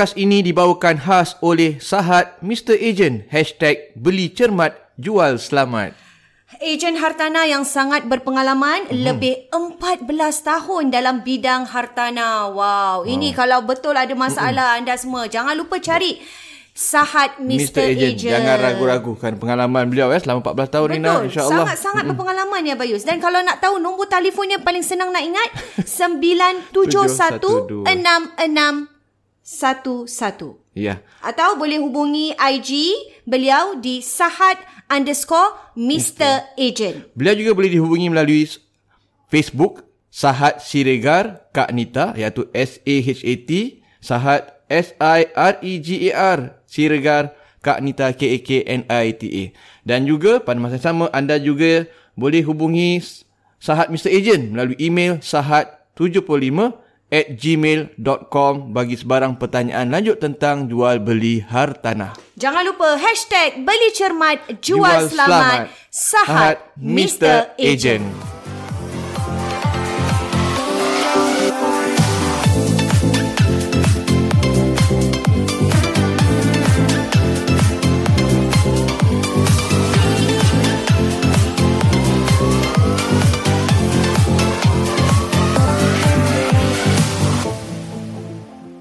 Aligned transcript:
Podcast 0.00 0.16
ini 0.16 0.40
dibawakan 0.40 0.96
khas 0.96 1.36
oleh 1.44 1.76
Sahat 1.76 2.40
Mr. 2.40 2.72
Agent 2.72 3.28
Hashtag 3.28 3.92
Beli 3.92 4.32
Cermat 4.32 4.72
Jual 4.96 5.36
Selamat 5.36 5.92
Ejen 6.56 6.96
hartana 6.96 7.44
yang 7.44 7.68
sangat 7.68 8.08
berpengalaman 8.08 8.88
hmm. 8.88 8.96
lebih 8.96 9.52
14 9.52 10.08
tahun 10.40 10.88
dalam 10.88 11.20
bidang 11.20 11.68
hartana. 11.68 12.48
Wow, 12.48 12.56
wow. 12.56 12.96
ini 13.04 13.36
kalau 13.36 13.60
betul 13.60 13.92
ada 13.92 14.16
masalah 14.16 14.72
hmm. 14.72 14.78
anda 14.80 14.96
semua 14.96 15.28
jangan 15.28 15.52
lupa 15.52 15.76
cari 15.76 16.16
Sahat 16.72 17.36
Mr. 17.36 17.68
Mr. 17.68 17.92
Agent. 17.92 18.16
Agent. 18.16 18.32
Jangan 18.40 18.56
ragu-ragu 18.56 19.12
kan 19.20 19.36
pengalaman 19.36 19.84
beliau 19.84 20.08
ya 20.08 20.16
selama 20.16 20.40
14 20.48 20.80
tahun 20.80 20.88
Betul. 20.88 20.96
ni 20.96 21.28
insya-Allah. 21.28 21.68
Sangat-sangat 21.68 22.08
hmm. 22.08 22.16
berpengalaman 22.16 22.64
ya 22.64 22.72
Bayus. 22.72 23.04
Dan 23.04 23.20
kalau 23.20 23.44
nak 23.44 23.60
tahu 23.60 23.76
nombor 23.76 24.08
telefonnya 24.08 24.64
paling 24.64 24.80
senang 24.80 25.12
nak 25.12 25.28
ingat 25.28 25.52
971 25.84 27.84
66 27.84 28.99
11. 29.50 30.06
Ya. 30.78 31.02
Atau 31.26 31.58
boleh 31.58 31.82
hubungi 31.82 32.30
IG 32.38 32.70
beliau 33.26 33.82
di 33.82 33.98
Sahat 33.98 34.62
underscore 34.86 35.74
Mr. 35.74 36.54
Agent. 36.54 37.10
Beliau 37.18 37.34
juga 37.34 37.58
boleh 37.58 37.74
dihubungi 37.74 38.06
melalui 38.14 38.46
Facebook 39.26 39.82
Sahat 40.06 40.62
Siregar 40.62 41.50
Kak 41.50 41.74
Nita 41.74 42.14
iaitu 42.14 42.46
S-A-H-A-T 42.54 43.50
Sahat 43.98 44.62
S-I-R-E-G-A-R 44.70 46.38
Siregar 46.70 47.34
Kak 47.58 47.82
Nita 47.82 48.14
K-A-K-N-I-T-A 48.14 49.42
Dan 49.82 50.06
juga 50.06 50.38
pada 50.38 50.62
masa 50.62 50.78
yang 50.78 50.86
sama 50.86 51.04
anda 51.10 51.38
juga 51.42 51.90
boleh 52.14 52.46
hubungi 52.46 53.02
Sahat 53.58 53.90
Mr. 53.90 54.14
Agent 54.14 54.54
melalui 54.54 54.78
email 54.78 55.18
sahat75 55.22 56.89
at 57.10 57.34
gmail.com 57.34 58.70
bagi 58.70 58.94
sebarang 58.94 59.36
pertanyaan 59.36 59.90
lanjut 59.90 60.22
tentang 60.22 60.70
jual 60.70 61.02
beli 61.02 61.42
hartanah. 61.42 62.14
Jangan 62.38 62.62
lupa 62.70 62.96
hashtag 62.96 63.66
beli 63.66 63.90
cermat 63.92 64.38
jual, 64.62 65.10
jual 65.10 65.10
selamat, 65.10 65.68
selamat 65.68 65.90
sahat 65.90 66.56
Mr. 66.78 67.52
Agent. 67.58 68.06
Agent. 68.06 68.29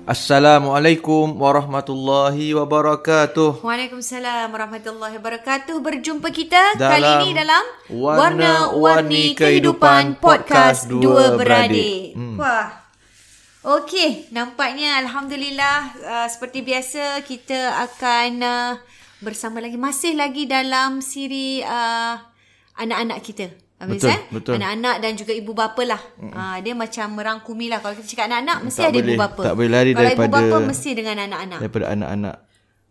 Assalamualaikum 0.10 1.38
warahmatullahi 1.38 2.58
wabarakatuh. 2.58 3.62
Waalaikumsalam 3.62 4.50
warahmatullahi 4.50 5.22
wabarakatuh. 5.22 5.78
Berjumpa 5.86 6.34
kita 6.34 6.82
dalam 6.82 6.98
kali 6.98 7.30
ini 7.30 7.32
dalam 7.38 7.64
Warna-Warni 7.94 9.38
Kehidupan 9.38 10.18
Podcast 10.18 10.90
Dua 10.90 11.38
Beradik. 11.38 12.18
Hmm. 12.18 12.42
Wah. 12.42 12.90
Okey, 13.62 14.34
nampaknya 14.34 14.98
alhamdulillah 14.98 15.94
uh, 16.02 16.26
seperti 16.26 16.66
biasa 16.66 17.22
kita 17.22 17.78
akan 17.78 18.32
uh, 18.42 18.72
bersama 19.22 19.62
lagi 19.62 19.78
masih 19.78 20.18
lagi 20.18 20.50
dalam 20.50 21.06
siri 21.06 21.62
uh, 21.62 22.18
anak-anak 22.82 23.22
kita. 23.22 23.69
Habis 23.80 24.04
betul, 24.04 24.12
eh? 24.12 24.20
betul. 24.36 24.54
Anak-anak 24.60 24.96
dan 25.00 25.12
juga 25.16 25.32
ibu 25.32 25.52
bapa 25.56 25.82
lah. 25.88 26.02
Mm. 26.20 26.32
Ha, 26.36 26.42
dia 26.60 26.74
macam 26.76 27.08
merangkumi 27.16 27.72
lah. 27.72 27.80
Kalau 27.80 27.96
kita 27.96 28.08
cakap 28.12 28.26
anak-anak, 28.28 28.58
mesti 28.68 28.82
tak 28.84 28.92
ada 28.92 29.00
boleh, 29.00 29.08
ibu 29.08 29.14
bapa. 29.16 29.42
Tak 29.48 29.56
boleh 29.56 29.72
lari 29.72 29.92
Kalau 29.96 30.04
daripada... 30.04 30.28
Kalau 30.28 30.44
ibu 30.44 30.52
bapa, 30.52 30.68
mesti 30.68 30.90
dengan 30.92 31.16
anak-anak. 31.24 31.60
Daripada 31.64 31.86
anak-anak. 31.96 32.36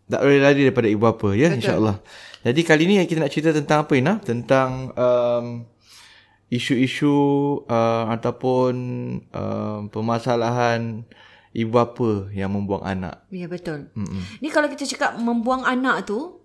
Tak 0.09 0.21
boleh 0.25 0.39
lari 0.41 0.61
daripada 0.65 0.87
ibu 0.89 1.01
bapa, 1.05 1.29
ya 1.37 1.47
insyaAllah. 1.53 1.97
Jadi 2.41 2.61
kali 2.65 2.83
ni 2.89 2.97
kita 3.05 3.21
nak 3.21 3.29
cerita 3.29 3.53
tentang 3.53 3.85
apa, 3.85 3.93
Ina? 3.93 4.13
Tentang 4.17 4.69
um, 4.97 5.45
isu-isu 6.49 7.13
uh, 7.69 8.09
ataupun 8.09 8.73
um, 9.29 9.79
permasalahan 9.93 11.05
ibu 11.53 11.69
bapa 11.69 12.33
yang 12.33 12.49
membuang 12.49 12.81
anak. 12.81 13.21
Ya, 13.29 13.45
betul. 13.45 13.93
Mm-mm. 13.93 14.41
Ni 14.41 14.49
kalau 14.49 14.65
kita 14.73 14.89
cakap 14.89 15.21
membuang 15.21 15.61
anak 15.61 16.09
tu, 16.09 16.38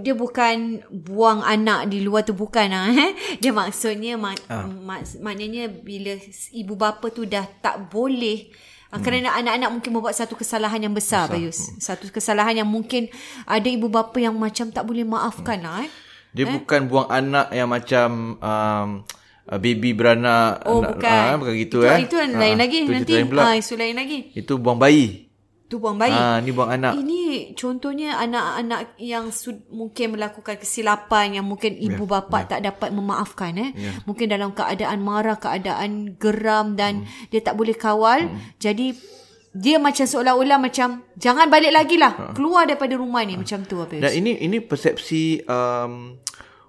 dia 0.00 0.14
bukan 0.14 0.84
buang 0.90 1.42
anak 1.42 1.90
di 1.90 2.02
luar 2.04 2.22
tu 2.22 2.34
bukan 2.36 2.68
ah 2.70 2.88
eh 3.06 3.12
dia 3.42 3.50
maksudnya 3.50 4.14
mak, 4.14 4.38
ah. 4.46 4.66
mak, 4.66 5.18
maknanya 5.18 5.68
bila 5.68 6.16
ibu 6.54 6.74
bapa 6.78 7.10
tu 7.10 7.26
dah 7.26 7.44
tak 7.60 7.90
boleh 7.90 8.50
ah, 8.90 8.98
hmm. 8.98 9.04
kerana 9.04 9.28
anak-anak 9.38 9.70
mungkin 9.74 9.90
membuat 9.90 10.14
satu 10.14 10.38
kesalahan 10.38 10.78
yang 10.78 10.94
besar, 10.94 11.26
besar. 11.26 11.34
Bayus 11.34 11.58
hmm. 11.58 11.78
satu 11.82 12.04
kesalahan 12.08 12.62
yang 12.64 12.70
mungkin 12.70 13.10
ada 13.48 13.68
ibu 13.68 13.90
bapa 13.90 14.16
yang 14.22 14.34
macam 14.38 14.70
tak 14.70 14.86
boleh 14.86 15.02
maafkan 15.02 15.58
hmm. 15.58 15.66
lah 15.66 15.84
eh 15.86 15.90
dia 16.32 16.48
eh? 16.48 16.52
bukan 16.56 16.80
buang 16.88 17.08
anak 17.12 17.52
yang 17.52 17.68
macam 17.68 18.40
um, 18.40 18.88
baby 19.60 19.92
beranak 19.92 20.64
oh 20.64 20.80
anak, 20.80 20.96
bukan 20.96 21.12
ah, 21.28 21.36
bukan 21.36 21.54
gitu 21.60 21.78
itu, 21.84 21.92
eh 21.92 22.00
itu 22.08 22.16
lain 22.16 22.56
lagi 22.56 22.78
nanti 22.88 23.12
ah 23.36 23.54
isu 23.58 23.74
lain 23.76 23.94
lagi 23.98 24.18
itu 24.32 24.52
buang 24.56 24.80
bayi 24.80 25.31
Tu 25.72 25.80
buang 25.80 25.96
bayi. 25.96 26.12
Ah, 26.12 26.36
ni 26.44 26.52
buang 26.52 26.68
anak. 26.68 27.00
Ini 27.00 27.56
contohnya 27.56 28.20
anak-anak 28.20 29.00
yang 29.00 29.32
sud- 29.32 29.64
mungkin 29.72 30.20
melakukan 30.20 30.60
kesilapan 30.60 31.40
yang 31.40 31.48
mungkin 31.48 31.72
ibu 31.80 32.04
yeah, 32.04 32.20
bapa 32.20 32.44
yeah. 32.44 32.48
tak 32.52 32.60
dapat 32.60 32.92
memaafkan 32.92 33.56
eh. 33.56 33.70
Yeah. 33.72 34.04
Mungkin 34.04 34.28
dalam 34.28 34.52
keadaan 34.52 35.00
marah, 35.00 35.40
keadaan 35.40 36.20
geram 36.20 36.76
dan 36.76 37.08
hmm. 37.08 37.32
dia 37.32 37.40
tak 37.40 37.56
boleh 37.56 37.72
kawal. 37.72 38.28
Hmm. 38.28 38.36
Jadi 38.60 38.92
dia 39.56 39.80
macam 39.80 40.04
seolah-olah 40.04 40.60
macam 40.60 41.08
jangan 41.16 41.48
balik 41.48 41.72
lagi 41.72 41.96
lah. 41.96 42.12
Ha. 42.20 42.24
Keluar 42.36 42.68
daripada 42.68 42.92
rumah 43.00 43.24
ni 43.24 43.32
ha. 43.32 43.40
macam 43.40 43.64
tu 43.64 43.80
apa. 43.80 43.96
Dan 43.96 44.12
ini 44.12 44.44
ini 44.44 44.60
persepsi 44.60 45.40
um, 45.48 46.20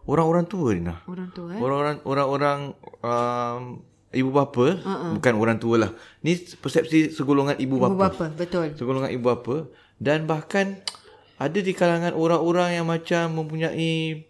orang-orang 0.08 0.47
tua 0.47 0.80
ni. 0.80 0.88
Orang 1.12 1.28
tua 1.36 1.52
eh. 1.52 1.59
Orang-orang 1.59 1.97
orang-orang 2.08 2.59
um, 3.03 3.84
ibu 4.13 4.29
bapa 4.29 4.79
uh-uh. 4.79 5.12
bukan 5.18 5.34
orang 5.35 5.57
tua 5.57 5.75
lah 5.88 5.91
ni 6.22 6.38
persepsi 6.38 7.09
segolongan 7.12 7.57
ibu 7.57 7.81
bapa 7.81 7.94
ibu 7.94 8.00
bapa 8.00 8.25
betul 8.38 8.69
segolongan 8.78 9.12
ibu 9.12 9.24
bapa 9.25 9.68
dan 9.97 10.29
bahkan 10.29 10.79
ada 11.41 11.59
di 11.59 11.74
kalangan 11.74 12.13
orang-orang 12.13 12.79
yang 12.79 12.85
macam 12.88 13.44
mempunyai 13.44 14.24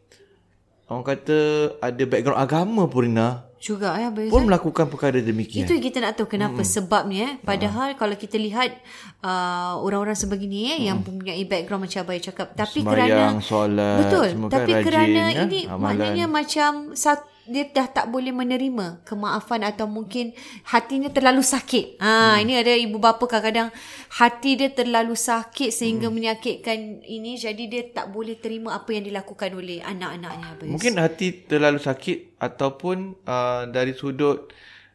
orang 0.87 1.05
kata 1.05 1.39
ada 1.83 2.03
background 2.07 2.39
agama 2.39 2.87
Purina 2.87 3.53
juga 3.63 3.95
ya 3.95 4.11
pun 4.11 4.43
melakukan 4.43 4.91
perkara 4.91 5.23
demikian 5.23 5.63
itu 5.63 5.79
kita 5.79 6.03
nak 6.03 6.19
tahu 6.19 6.27
kenapa 6.35 6.59
hmm. 6.59 6.67
sebabnya 6.67 7.27
eh. 7.31 7.33
padahal 7.47 7.95
uh. 7.95 7.97
kalau 7.99 8.15
kita 8.19 8.35
lihat 8.35 8.75
uh, 9.23 9.79
orang-orang 9.79 10.19
sebegini 10.19 10.67
eh 10.67 10.77
hmm. 10.79 10.85
yang 10.91 10.97
mempunyai 10.99 11.43
background 11.47 11.87
macam 11.87 12.03
abang 12.03 12.19
cakap 12.19 12.47
tapi 12.59 12.83
Semayang, 12.83 13.39
kerana 13.39 13.39
solat, 13.39 13.97
betul 14.03 14.27
tapi 14.51 14.71
rajin, 14.75 14.83
kerana 14.83 15.23
ya, 15.31 15.41
ini 15.47 15.59
amalan. 15.63 15.79
maknanya 15.79 16.25
macam 16.27 16.71
satu 16.91 17.32
dia 17.43 17.67
dah 17.67 17.87
tak 17.91 18.07
boleh 18.07 18.31
menerima 18.31 19.03
kemaafan 19.03 19.67
atau 19.67 19.83
mungkin 19.83 20.31
hatinya 20.63 21.11
terlalu 21.11 21.43
sakit. 21.43 21.99
Ha 21.99 22.39
hmm. 22.39 22.43
ini 22.47 22.53
ada 22.55 22.71
ibu 22.71 22.97
bapa 23.03 23.27
kadang-kadang 23.27 23.69
hati 24.15 24.55
dia 24.55 24.71
terlalu 24.71 25.15
sakit 25.17 25.69
sehingga 25.75 26.07
hmm. 26.07 26.15
menyakitkan 26.15 27.03
ini 27.03 27.35
jadi 27.35 27.63
dia 27.67 27.83
tak 27.91 28.15
boleh 28.15 28.39
terima 28.39 28.79
apa 28.79 28.95
yang 28.95 29.03
dilakukan 29.03 29.51
oleh 29.59 29.83
anak-anaknya. 29.83 30.63
Mungkin 30.63 30.95
hati 30.95 31.43
terlalu 31.43 31.83
sakit 31.83 32.39
ataupun 32.39 33.19
uh, 33.27 33.67
dari 33.67 33.91
sudut 33.91 34.47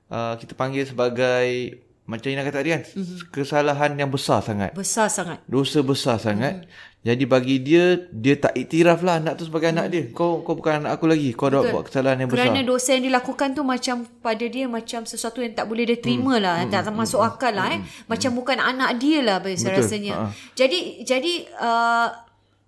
uh, 0.09 0.41
kita 0.41 0.57
panggil 0.57 0.89
sebagai 0.89 1.85
macam 2.09 2.33
Ina 2.33 2.41
kata 2.41 2.65
tadi 2.65 2.73
kan 2.73 2.83
mm-hmm. 2.89 3.29
kesalahan 3.29 3.93
yang 4.01 4.09
besar 4.09 4.41
sangat. 4.41 4.73
Besar 4.73 5.13
sangat. 5.13 5.45
Dosa 5.45 5.85
besar 5.85 6.17
sangat. 6.17 6.65
Mm-hmm. 6.65 6.88
Jadi 7.09 7.25
bagi 7.25 7.57
dia 7.65 8.05
dia 8.13 8.37
tak 8.37 8.53
iktiraf 8.53 9.01
lah 9.01 9.17
anak 9.17 9.41
tu 9.41 9.49
sebagai 9.49 9.73
anak 9.73 9.89
dia. 9.89 10.05
Kau 10.13 10.45
kau 10.45 10.53
bukan 10.53 10.85
anak 10.85 11.01
aku 11.01 11.09
lagi. 11.09 11.33
Kau 11.33 11.49
dah 11.49 11.65
buat 11.65 11.89
kesalahan 11.89 12.21
yang 12.21 12.29
besar. 12.29 12.53
Kerana 12.53 12.61
dosa 12.69 13.01
yang 13.01 13.05
dilakukan 13.09 13.49
tu 13.57 13.65
macam 13.65 14.05
pada 14.21 14.45
dia 14.45 14.69
macam 14.69 15.09
sesuatu 15.09 15.41
yang 15.41 15.57
tak 15.57 15.65
boleh 15.73 15.89
dia 15.89 15.97
terima 15.97 16.37
hmm. 16.37 16.45
lah. 16.45 16.57
Hmm. 16.61 16.69
Tak 16.69 16.93
masuk 16.93 17.25
hmm. 17.25 17.29
akal 17.33 17.53
lah 17.57 17.67
eh. 17.73 17.81
Hmm. 17.81 18.13
Macam 18.13 18.31
hmm. 18.37 18.39
bukan 18.45 18.59
anak 18.61 18.91
dia 19.01 19.25
lah 19.25 19.41
Bayus 19.41 19.65
Betul. 19.65 19.81
rasanya. 19.81 20.15
Ha. 20.21 20.25
Jadi 20.53 20.79
jadi 21.09 21.33
uh, 21.57 22.09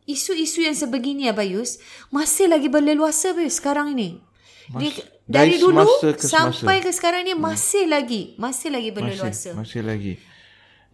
isu-isu 0.09 0.65
yang 0.65 0.73
sebegini 0.73 1.29
ya 1.29 1.37
Bayus 1.37 1.77
masih 2.09 2.49
lagi 2.49 2.73
berleluasa 2.73 3.37
Bayus 3.37 3.61
sekarang 3.61 3.93
ini. 3.93 4.25
Mas, 4.73 5.05
dari, 5.29 5.53
dari 5.53 5.55
dulu 5.61 5.85
ke 6.01 6.17
sampai 6.17 6.81
ke 6.81 6.89
sekarang 6.97 7.29
ni 7.29 7.37
masih 7.37 7.85
hmm. 7.85 7.93
lagi 7.93 8.23
masih 8.41 8.73
lagi 8.73 8.89
berleluasa. 8.89 9.53
Masih, 9.53 9.61
masih 9.61 9.83
lagi. 9.85 10.13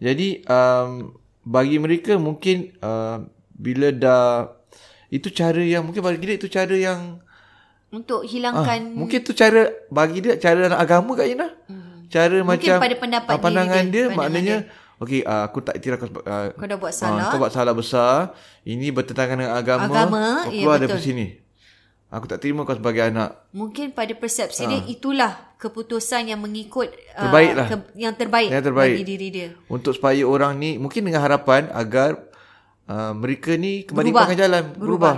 Jadi 0.03 0.43
um, 0.51 1.15
bagi 1.47 1.79
mereka 1.79 2.19
mungkin 2.19 2.75
uh, 2.83 3.36
bila 3.57 3.89
dah 3.89 4.53
itu 5.09 5.33
cara 5.33 5.59
yang 5.59 5.81
mungkin 5.81 6.05
bagi 6.05 6.23
dia 6.23 6.35
itu 6.37 6.47
cara 6.47 6.75
yang 6.77 7.17
untuk 7.89 8.27
hilangkan 8.27 8.93
uh, 8.93 8.97
mungkin 8.99 9.19
tu 9.23 9.31
cara 9.31 9.71
bagi 9.87 10.19
dia 10.19 10.35
cara 10.37 10.69
dalam 10.69 10.79
agama 10.79 11.15
kat 11.17 11.33
Ina. 11.33 11.47
Hmm. 11.65 12.05
Cara 12.07 12.39
mungkin 12.39 12.71
macam 12.71 12.75
pada 12.79 12.95
pendapat 12.95 13.33
uh, 13.33 13.41
pandangan 13.41 13.83
dia, 13.87 13.91
dia 13.91 14.05
pandangan 14.07 14.19
maknanya 14.19 14.55
okey 15.01 15.21
uh, 15.23 15.43
aku 15.47 15.57
tak 15.63 15.73
iktiraf 15.79 15.97
kau, 16.03 16.09
uh, 16.23 16.51
kau 16.53 16.67
dah 16.67 16.77
buat 16.79 16.93
salah. 16.93 17.27
Uh, 17.27 17.31
kau 17.31 17.39
buat 17.39 17.53
salah 17.55 17.73
besar. 17.73 18.35
Ini 18.67 18.91
bertentangan 18.91 19.35
dengan 19.39 19.55
agama. 19.55 19.87
Agama, 19.87 20.23
kau 20.45 20.51
ya, 20.51 20.59
keluar 20.61 20.77
ya, 20.77 20.81
dari 20.87 21.01
sini. 21.01 21.27
Aku 22.07 22.23
tak 22.23 22.39
terima 22.39 22.63
kau 22.63 22.75
sebagai 22.75 23.03
anak. 23.03 23.51
Mungkin 23.51 23.91
pada 23.91 24.11
persepsi 24.15 24.63
ha. 24.63 24.69
dia 24.71 24.79
itulah 24.87 25.55
keputusan 25.59 26.31
yang 26.31 26.39
mengikut 26.39 26.87
terbaik 27.15 27.51
lah. 27.55 27.67
ke, 27.67 27.75
yang 27.99 28.13
terbaik, 28.15 28.49
yang 28.51 28.63
terbaik 28.63 28.95
bagi 28.95 29.07
diri 29.07 29.27
dia. 29.27 29.47
Untuk 29.67 29.95
supaya 29.95 30.23
orang 30.23 30.55
ni 30.59 30.75
mungkin 30.79 31.03
dengan 31.07 31.23
harapan 31.23 31.67
agar 31.71 32.26
uh, 32.89 33.13
mereka 33.13 33.53
ni 33.55 33.85
kembali 33.85 34.09
ke 34.11 34.35
jalan 34.35 34.63
berubah. 34.75 34.81
berubah. 34.81 35.15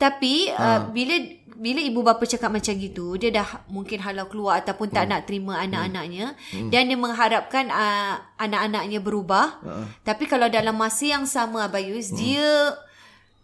Tapi 0.00 0.50
ha. 0.50 0.60
uh, 0.60 0.80
bila 0.90 1.14
bila 1.62 1.78
ibu 1.78 2.02
bapa 2.02 2.26
cakap 2.26 2.50
macam 2.50 2.74
gitu, 2.74 3.14
dia 3.14 3.30
dah 3.30 3.46
mungkin 3.70 4.02
halau 4.02 4.26
keluar 4.26 4.58
ataupun 4.58 4.90
tak 4.90 5.06
hmm. 5.06 5.10
nak 5.14 5.20
terima 5.30 5.62
anak-anaknya 5.62 6.34
hmm. 6.34 6.74
dan 6.74 6.90
dia 6.90 6.98
mengharapkan 6.98 7.70
uh, 7.70 8.18
anak-anaknya 8.34 8.98
berubah. 8.98 9.62
Uh. 9.62 9.86
Tapi 10.02 10.26
kalau 10.26 10.50
dalam 10.50 10.74
masa 10.74 11.06
yang 11.06 11.22
sama 11.22 11.70
Abayus, 11.70 12.10
hmm. 12.10 12.18
dia 12.18 12.50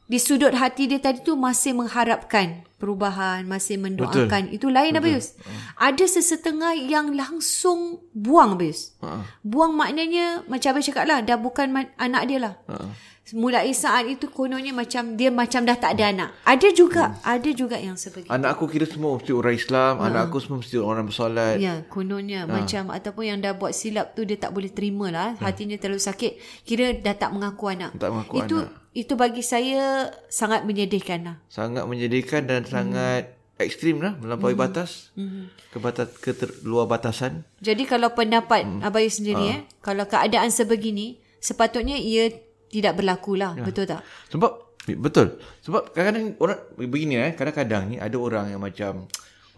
di 0.09 0.19
sudut 0.19 0.51
hati 0.51 0.91
dia 0.91 0.99
tadi 0.99 1.23
tu 1.23 1.39
masih 1.39 1.79
mengharapkan 1.79 2.67
perubahan, 2.81 3.47
masih 3.47 3.79
mendoakan. 3.79 4.51
Betul. 4.51 4.57
Itu 4.57 4.67
lain 4.67 4.99
Betul. 4.99 5.03
Abayus. 5.15 5.27
Uh. 5.39 5.55
Ada 5.79 6.05
sesetengah 6.19 6.75
yang 6.75 7.15
langsung 7.15 8.03
buang 8.11 8.59
Abayus. 8.59 8.99
Uh. 8.99 9.23
Buang 9.47 9.79
maknanya 9.79 10.43
macam 10.51 10.75
Abayus 10.75 10.91
cakap 10.91 11.07
lah, 11.07 11.23
dah 11.23 11.39
bukan 11.39 11.87
anak 11.95 12.23
dia 12.27 12.39
lah. 12.43 12.55
Uh. 12.67 12.91
Mulai 13.37 13.73
saat 13.77 14.09
itu 14.09 14.31
kononnya 14.33 14.73
macam 14.73 15.17
dia 15.17 15.29
macam 15.29 15.65
dah 15.67 15.77
tak 15.77 15.99
ada 15.99 16.13
anak. 16.13 16.31
Ada 16.47 16.69
juga, 16.73 17.05
hmm. 17.13 17.25
ada 17.25 17.51
juga 17.53 17.77
yang 17.77 17.97
seperti 17.99 18.29
Anak 18.29 18.57
aku 18.57 18.69
kira 18.69 18.89
semua 18.89 19.17
mesti 19.17 19.33
orang 19.35 19.55
Islam, 19.57 19.93
uh. 20.01 20.07
anak 20.09 20.23
aku 20.33 20.39
semua 20.41 20.59
mesti 20.61 20.77
orang 20.81 21.05
bersolat. 21.05 21.57
Ya, 21.61 21.85
kononnya 21.89 22.45
uh. 22.45 22.51
macam 22.51 22.95
ataupun 22.95 23.25
yang 23.29 23.39
dah 23.45 23.53
buat 23.57 23.77
silap 23.77 24.17
tu 24.17 24.25
dia 24.25 24.41
tak 24.41 24.55
boleh 24.55 24.73
terima 24.73 25.13
lah. 25.13 25.29
Uh. 25.37 25.45
Hatinya 25.49 25.77
terlalu 25.77 26.01
sakit. 26.01 26.65
Kira 26.65 26.97
dah 26.97 27.17
tak 27.17 27.33
mengaku 27.37 27.73
anak. 27.73 27.97
Tak 27.97 28.09
mengaku 28.09 28.35
itu, 28.45 28.57
anak 28.65 28.89
itu 28.99 29.15
bagi 29.15 29.47
saya 29.47 30.11
sangat 30.27 30.67
menyedihkan 30.67 31.23
lah. 31.23 31.37
Sangat 31.47 31.87
menyedihkan 31.87 32.51
dan 32.51 32.67
hmm. 32.67 32.71
sangat 32.73 33.23
ekstrim 33.59 34.03
lah 34.03 34.19
melampaui 34.19 34.59
hmm. 34.59 34.65
batas. 34.67 35.15
Hmm. 35.15 35.55
Ke 35.71 35.79
batas 35.79 36.11
ke 36.19 36.35
ter, 36.35 36.51
luar 36.67 36.91
batasan. 36.91 37.47
Jadi 37.63 37.87
kalau 37.87 38.11
pendapat 38.17 38.67
hmm. 38.67 38.83
Abayu 38.83 39.07
sendiri 39.07 39.45
ha. 39.45 39.55
eh, 39.55 39.61
kalau 39.85 40.03
keadaan 40.11 40.51
sebegini, 40.51 41.23
sepatutnya 41.39 41.95
ia 41.95 42.33
tidak 42.69 42.93
berlaku 43.01 43.37
lah. 43.37 43.57
Ya. 43.57 43.65
Betul 43.65 43.85
tak? 43.89 44.01
Sebab 44.33 44.53
betul. 44.97 45.41
Sebab 45.65 45.93
kadang-kadang 45.93 46.37
orang 46.41 46.59
begini 46.77 47.15
eh, 47.21 47.33
kadang-kadang 47.37 47.83
ni 47.93 47.97
ada 48.01 48.17
orang 48.17 48.53
yang 48.53 48.63
macam 48.63 49.09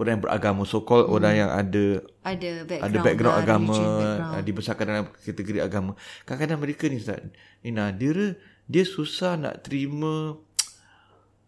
orang 0.01 0.17
yang 0.17 0.23
beragama 0.25 0.62
so 0.65 0.81
called 0.81 1.07
hmm. 1.07 1.17
orang 1.21 1.35
yang 1.37 1.51
ada 1.53 1.85
ada 2.25 2.51
background, 2.65 2.89
ada 2.89 2.99
background 3.05 3.37
lah, 3.37 3.45
agama 3.45 3.77
background. 3.77 4.45
dibesarkan 4.49 4.85
dalam 4.89 5.05
kategori 5.12 5.61
agama. 5.61 5.93
Kadang-kadang 6.25 6.59
mereka 6.59 6.85
ni 6.89 6.97
Ustaz, 6.99 7.21
Nina, 7.61 7.93
dia 7.93 8.35
dia 8.71 8.85
susah 8.87 9.35
nak 9.37 9.67
terima 9.67 10.39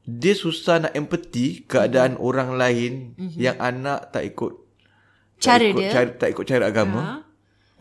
dia 0.03 0.35
susah 0.35 0.83
nak 0.83 0.93
empati 0.99 1.63
keadaan 1.63 2.19
mm-hmm. 2.19 2.27
orang 2.27 2.51
lain 2.59 2.93
mm-hmm. 3.15 3.39
yang 3.39 3.55
anak 3.63 4.11
tak 4.11 4.27
ikut 4.27 4.59
cara 5.39 5.63
tak 5.63 5.71
ikut, 5.71 5.79
dia 5.79 5.91
cara, 5.95 6.11
tak 6.19 6.29
ikut 6.35 6.45
cara 6.51 6.65
agama 6.67 6.99
ha? 6.99 7.15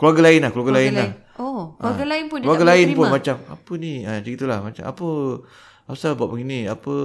Keluarga 0.01 0.21
lain 0.25 0.39
lah 0.42 0.50
keluarga, 0.50 0.71
keluarga 0.74 0.81
lain, 0.81 0.94
lain 0.98 0.98
lah 0.98 1.12
oh 1.38 1.63
keluarga 1.77 2.03
ha. 2.03 2.09
lain 2.09 2.24
pun 2.25 2.38
keluarga 2.42 2.65
lain 2.65 2.88
pun 2.98 3.07
macam 3.13 3.36
apa 3.45 3.71
ni 3.77 3.94
ha, 4.01 4.12
macam 4.18 4.31
itulah 4.33 4.59
macam 4.65 4.83
apa 4.89 5.07
asal 5.94 6.12
buat 6.18 6.30
begini 6.33 6.59
apa 6.65 6.95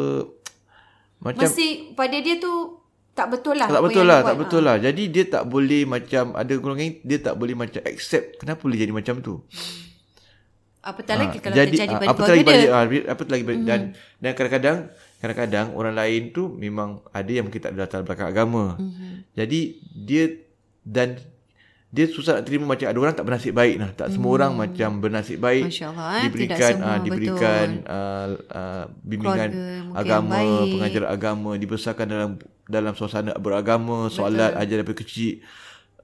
macam 1.20 1.44
mesti 1.44 1.92
pada 1.92 2.16
dia 2.16 2.40
tu 2.40 2.80
tak 3.12 3.28
betul 3.28 3.60
lah 3.60 3.68
tak 3.68 3.84
betul 3.84 4.04
lah 4.08 4.20
tak 4.24 4.36
betul 4.40 4.62
ha. 4.64 4.66
lah 4.72 4.76
jadi 4.80 5.02
dia 5.12 5.24
tak 5.28 5.44
boleh 5.44 5.84
macam 5.84 6.32
ada 6.32 6.52
golongan 6.56 6.96
dia 7.04 7.18
tak 7.20 7.36
boleh 7.36 7.52
macam 7.52 7.84
accept 7.84 8.40
kenapa 8.40 8.64
boleh 8.64 8.80
jadi 8.80 8.92
macam 8.96 9.20
tu 9.20 9.44
hmm. 9.44 9.86
Apatah 10.86 11.18
lagi 11.18 11.38
ha, 11.38 11.42
kalau 11.42 11.56
jadi, 11.58 11.74
terjadi 11.74 11.94
pada 11.98 12.14
keluarga 12.14 12.42
dia. 12.46 12.70
Ha, 12.70 12.78
apatah 13.10 13.32
lagi 13.34 13.42
mm-hmm. 13.42 13.66
dan 13.66 13.80
dan 14.22 14.30
kadang-kadang 14.38 14.78
kadang-kadang 15.18 15.66
orang 15.74 15.94
lain 15.98 16.22
tu 16.30 16.46
memang 16.54 17.02
ada 17.10 17.26
yang 17.26 17.50
mungkin 17.50 17.58
tak 17.58 17.74
ada 17.74 17.90
latar 17.90 18.06
belakang 18.06 18.30
agama. 18.30 18.78
Mm-hmm. 18.78 19.12
Jadi 19.34 19.60
dia 19.98 20.24
dan 20.86 21.18
dia 21.86 22.04
susah 22.10 22.42
nak 22.42 22.44
terima 22.44 22.66
macam 22.66 22.86
ada 22.90 22.98
orang 22.98 23.14
tak 23.14 23.24
bernasib 23.24 23.52
baik 23.54 23.76
lah. 23.78 23.90
Tak 23.94 24.08
semua 24.10 24.30
orang 24.36 24.52
macam 24.58 24.90
bernasib 24.98 25.38
baik. 25.38 25.70
Masya-Allah 25.70 26.08
eh. 26.12 26.22
Diberikan 26.26 26.72
semua, 26.74 26.90
uh, 26.90 26.98
diberikan 27.00 27.66
uh, 27.86 28.28
uh, 28.50 28.84
bimbingan 29.06 29.50
agama, 29.94 30.38
pengajar 30.66 31.02
agama, 31.06 31.50
dibesarkan 31.54 32.06
dalam 32.10 32.30
dalam 32.66 32.92
suasana 32.98 33.32
beragama, 33.38 34.10
solat 34.10 34.58
ajar 34.58 34.82
daripada 34.82 34.98
kecil 34.98 35.40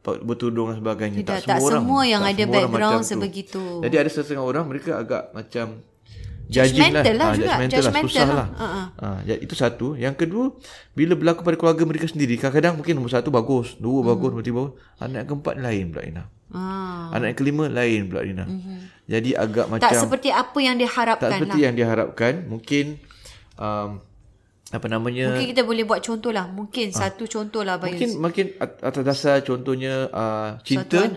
bertudung 0.02 0.74
dan 0.74 0.82
sebagainya. 0.82 1.18
Tidak, 1.22 1.38
tak, 1.42 1.46
tak 1.46 1.58
semua, 1.62 1.70
semua 1.78 2.00
orang, 2.02 2.10
yang 2.10 2.22
ada 2.26 2.42
background 2.46 3.02
sebegitu. 3.06 3.62
Tu. 3.62 3.82
Jadi 3.86 3.96
ada 3.98 4.10
setengah 4.10 4.42
orang 4.42 4.64
mereka 4.66 4.98
agak 4.98 5.30
macam 5.30 5.78
judgmental 6.52 7.14
lah, 7.16 7.16
lah 7.16 7.26
ha, 7.26 7.34
juga. 7.34 7.46
Judgmental, 7.48 7.80
lah, 7.82 8.02
susah 8.04 8.26
lah. 8.28 8.36
lah. 8.36 8.48
Uh-huh. 8.52 8.86
Ha, 9.24 9.34
itu 9.40 9.54
satu. 9.56 9.86
Yang 9.96 10.14
kedua, 10.20 10.44
bila 10.92 11.12
berlaku 11.16 11.40
pada 11.40 11.56
keluarga 11.56 11.82
mereka 11.88 12.06
sendiri, 12.06 12.36
kadang-kadang 12.36 12.76
mungkin 12.76 12.92
nombor 13.00 13.12
satu 13.16 13.32
bagus, 13.32 13.80
dua 13.80 14.04
hmm. 14.04 14.08
bagus, 14.12 14.30
bagus. 14.36 14.70
Anak 15.00 15.16
yang 15.24 15.28
keempat 15.32 15.54
lain 15.56 15.84
pula 15.88 16.02
Ina. 16.04 16.24
Ah. 16.52 17.08
Anak 17.16 17.26
yang 17.32 17.38
kelima 17.40 17.64
lain 17.72 18.00
pula 18.12 18.20
Ina. 18.22 18.44
Uh-huh. 18.44 18.78
Jadi 19.08 19.30
agak 19.32 19.66
macam... 19.72 19.88
Tak 19.88 19.96
seperti 19.96 20.28
apa 20.28 20.58
yang 20.60 20.76
diharapkan 20.76 21.24
lah. 21.24 21.32
Tak 21.32 21.40
seperti 21.40 21.58
yang 21.64 21.74
diharapkan. 21.74 22.32
Mungkin... 22.46 22.84
Um, 23.56 24.04
apa 24.72 24.88
namanya 24.88 25.36
mungkin 25.36 25.52
kita 25.52 25.62
boleh 25.68 25.84
buat 25.84 26.00
contoh 26.00 26.32
lah 26.32 26.48
mungkin 26.48 26.88
ha. 26.96 27.04
satu 27.04 27.28
contoh 27.28 27.60
lah 27.60 27.76
Bayus. 27.76 27.92
mungkin 27.92 28.08
mungkin 28.24 28.46
atas 28.80 29.04
dasar 29.04 29.44
contohnya 29.44 30.08
uh, 30.08 30.56
cinta 30.64 31.12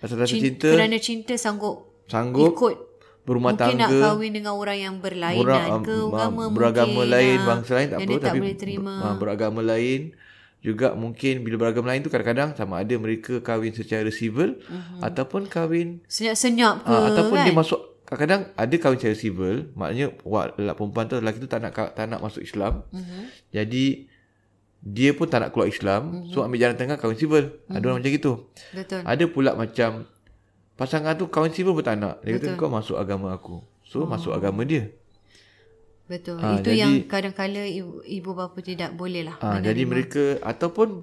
atas 0.00 0.16
dasar 0.16 0.24
cinta, 0.24 0.64
cinta 0.64 0.68
kerana 0.72 0.96
cinta 0.96 1.36
sanggup 1.36 2.00
sanggup 2.08 2.56
ikut 2.56 2.76
berumah 3.26 3.52
mungkin 3.52 3.74
tangga 3.74 3.90
mungkin 3.90 3.98
nak 3.98 4.06
kahwin 4.06 4.32
dengan 4.32 4.54
orang 4.54 4.78
yang 4.78 4.94
berlainan 5.02 5.82
ke 5.82 5.96
agama 5.98 6.42
beragama 6.54 7.02
mungkin, 7.02 7.10
lain 7.10 7.36
ha, 7.36 7.46
bangsa 7.50 7.70
lain 7.74 7.88
tak 7.90 7.98
apa 7.98 8.12
tak 8.14 8.22
tapi 8.22 8.38
boleh 8.38 8.56
terima. 8.56 8.94
Beragama 9.18 9.60
lain 9.66 10.00
juga 10.66 10.98
mungkin 10.98 11.46
bila 11.46 11.56
beragama 11.62 11.94
lain 11.94 12.02
tu 12.02 12.10
kadang-kadang 12.10 12.50
sama 12.58 12.82
ada 12.82 12.94
mereka 12.98 13.38
kahwin 13.38 13.70
secara 13.70 14.10
civil 14.10 14.58
uh-huh. 14.66 15.04
ataupun 15.04 15.46
kahwin 15.46 16.02
senyap-senyap 16.10 16.82
ke 16.82 16.90
uh, 16.90 17.14
ataupun 17.14 17.36
kan? 17.38 17.46
dia 17.46 17.54
masuk 17.54 17.80
kadang-kadang 18.02 18.42
ada 18.58 18.74
kahwin 18.74 18.98
secara 18.98 19.16
civil 19.18 19.56
maknanya 19.78 20.10
lelaki 20.58 20.74
perempuan 20.74 21.04
tu 21.06 21.14
lelaki 21.22 21.38
tu 21.38 21.46
tak 21.46 21.62
nak 21.62 21.70
tak 21.94 22.06
nak 22.10 22.18
masuk 22.18 22.42
Islam 22.42 22.82
uh-huh. 22.90 23.22
jadi 23.54 24.10
dia 24.86 25.10
pun 25.14 25.26
tak 25.30 25.46
nak 25.46 25.50
keluar 25.54 25.70
Islam 25.70 26.02
uh-huh. 26.24 26.34
so 26.34 26.42
ambil 26.42 26.58
jalan 26.58 26.74
tengah 26.74 26.98
kahwin 26.98 27.18
civil 27.20 27.44
uh-huh. 27.46 27.76
ada 27.78 27.84
orang 27.86 28.02
macam 28.02 28.10
gitu 28.10 28.32
betul 28.74 29.00
ada 29.06 29.24
pula 29.30 29.50
macam 29.54 30.08
pasangan 30.76 31.16
tu 31.16 31.26
civil 31.50 31.72
pun 31.72 31.84
tak 31.84 31.96
nak 31.98 32.20
dia 32.22 32.36
betul. 32.36 32.54
kata 32.54 32.60
kau 32.60 32.70
masuk 32.70 32.96
agama 33.00 33.32
aku 33.32 33.64
so 33.82 34.04
oh. 34.04 34.08
masuk 34.08 34.36
agama 34.36 34.62
dia 34.62 34.92
betul 36.06 36.38
ha, 36.38 36.60
itu 36.60 36.70
jadi, 36.70 36.78
yang 36.78 36.94
kadang-kala 37.10 37.66
ibu, 37.66 38.04
ibu 38.04 38.30
bapa 38.36 38.58
tidak 38.62 38.94
boleh 38.94 39.26
lah 39.26 39.36
ha, 39.42 39.58
jadi 39.58 39.82
mereka 39.88 40.38
ataupun 40.44 41.02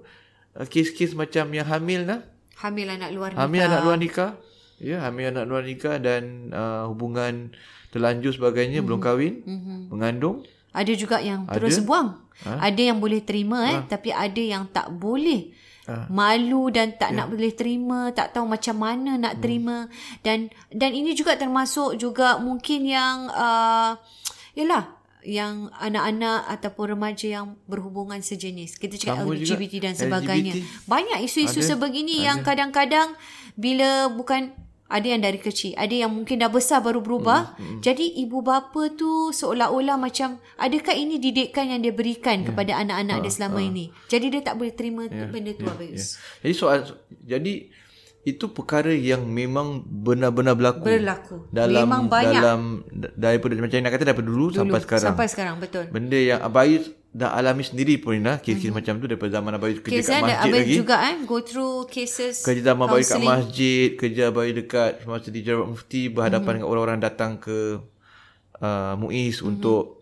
uh, 0.56 0.66
kes-kes 0.70 1.18
macam 1.18 1.50
yang 1.52 1.68
hamil 1.68 2.08
lah 2.08 2.20
hamil 2.62 2.88
anak 2.88 3.12
luar 3.12 3.36
nikah 3.36 3.42
hamil 3.44 3.62
anak 3.66 3.82
luar 3.84 3.98
nikah 4.00 4.32
Ya, 4.84 5.00
hamil 5.06 5.32
anak 5.32 5.46
luar 5.48 5.64
nikah 5.64 5.96
dan 6.02 6.52
uh, 6.52 6.92
hubungan 6.92 7.56
terlanjur 7.96 8.36
sebagainya 8.36 8.84
mm-hmm. 8.84 8.88
belum 8.92 9.00
kahwin, 9.00 9.34
mm-hmm. 9.48 9.80
mengandung. 9.94 10.44
Ada 10.76 10.92
juga 11.00 11.24
yang 11.24 11.48
ada? 11.48 11.56
terus 11.56 11.80
buang. 11.86 12.20
Ha? 12.44 12.68
Ada 12.68 12.92
yang 12.92 13.00
boleh 13.00 13.24
terima 13.24 13.64
eh, 13.72 13.80
ha? 13.80 13.88
tapi 13.88 14.12
ada 14.12 14.42
yang 14.44 14.68
tak 14.68 14.92
boleh. 14.92 15.56
Ha? 15.84 16.08
Malu 16.08 16.72
dan 16.72 16.96
tak 16.96 17.12
ya. 17.12 17.18
nak 17.24 17.28
boleh 17.36 17.52
terima, 17.52 18.08
tak 18.16 18.32
tahu 18.32 18.48
macam 18.48 18.76
mana 18.80 19.20
nak 19.20 19.36
hmm. 19.36 19.42
terima 19.44 19.78
dan 20.24 20.48
dan 20.72 20.96
ini 20.96 21.12
juga 21.12 21.36
termasuk 21.36 22.00
juga 22.00 22.40
mungkin 22.40 22.88
yang 22.88 23.28
uh, 23.28 24.00
yalah 24.56 25.04
yang 25.24 25.72
anak-anak 25.80 26.52
ataupun 26.52 26.96
remaja 26.96 27.28
yang 27.42 27.56
berhubungan 27.68 28.20
sejenis. 28.20 28.76
Kita 28.76 29.00
cakap 29.00 29.24
Sama 29.24 29.36
LGBT 29.40 29.74
juga. 29.80 29.86
dan 29.88 29.94
sebagainya. 29.96 30.54
LGBT. 30.60 30.88
Banyak 30.88 31.20
isu-isu 31.24 31.64
ada. 31.64 31.70
sebegini 31.76 32.24
ada. 32.24 32.26
yang 32.32 32.40
kadang-kadang 32.44 33.10
bila 33.56 34.12
bukan 34.12 34.52
ada 34.94 35.08
yang 35.10 35.22
dari 35.26 35.42
kecil 35.42 35.74
ada 35.74 35.90
yang 35.90 36.14
mungkin 36.14 36.38
dah 36.38 36.54
besar 36.54 36.86
baru 36.86 37.02
berubah 37.02 37.58
hmm, 37.58 37.66
hmm. 37.66 37.80
jadi 37.82 38.06
ibu 38.22 38.46
bapa 38.46 38.94
tu 38.94 39.34
seolah-olah 39.34 39.98
macam 39.98 40.38
adakah 40.62 40.94
ini 40.94 41.18
didikan 41.18 41.74
yang 41.74 41.82
dia 41.82 41.90
berikan 41.90 42.46
yeah. 42.46 42.54
kepada 42.54 42.72
anak-anak 42.78 43.18
ha, 43.18 43.24
dia 43.26 43.34
selama 43.34 43.60
ha. 43.60 43.66
ini 43.66 43.86
jadi 44.06 44.26
dia 44.30 44.42
tak 44.46 44.62
boleh 44.62 44.74
terima 44.78 45.10
yeah, 45.10 45.26
benda 45.26 45.58
tu 45.58 45.66
yeah, 45.66 45.98
yeah. 45.98 46.10
jadi 46.46 46.54
soal 46.54 46.78
jadi 47.26 47.54
itu 48.24 48.46
perkara 48.56 48.94
yang 48.96 49.28
memang 49.28 49.84
benar-benar 49.84 50.56
berlaku 50.56 50.88
berlaku 50.88 51.36
dalam 51.52 51.84
memang 51.84 52.04
banyak 52.08 52.40
dalam 52.40 52.62
daripada 52.96 53.52
macam 53.60 53.84
nak 53.84 53.92
kata 53.92 54.04
daripada 54.08 54.28
dulu, 54.32 54.48
dulu 54.48 54.58
sampai 54.64 54.80
sekarang 54.80 55.10
sampai 55.12 55.28
sekarang 55.28 55.56
betul 55.60 55.86
benda 55.92 56.16
yang 56.16 56.40
abai 56.40 56.80
dah 57.14 57.30
alami 57.38 57.62
sendiri 57.62 58.02
pun 58.02 58.18
Ina 58.18 58.42
kes-kes 58.42 58.74
mm-hmm. 58.74 58.74
macam 58.74 58.94
tu 58.98 59.06
daripada 59.06 59.38
zaman 59.38 59.54
Abai 59.54 59.78
kerja 59.78 60.02
Kes 60.02 60.10
kat 60.10 60.26
masjid 60.26 60.50
ada, 60.50 60.58
lagi. 60.58 60.74
juga 60.74 60.96
eh 61.06 61.16
go 61.30 61.38
through 61.46 61.86
cases 61.86 62.42
kerja 62.42 62.74
zaman 62.74 62.90
Abai 62.90 63.06
kat 63.06 63.22
masjid, 63.22 63.88
kerja 63.94 64.34
Abai 64.34 64.50
dekat 64.50 65.06
masa 65.06 65.30
di 65.30 65.46
Jabat 65.46 65.70
Mufti 65.70 66.10
berhadapan 66.10 66.42
mm-hmm. 66.42 66.54
dengan 66.66 66.72
orang-orang 66.74 67.00
datang 67.06 67.38
ke 67.38 67.78
uh, 68.66 68.94
Muiz 68.98 69.38
mm-hmm. 69.38 69.50
untuk 69.54 70.02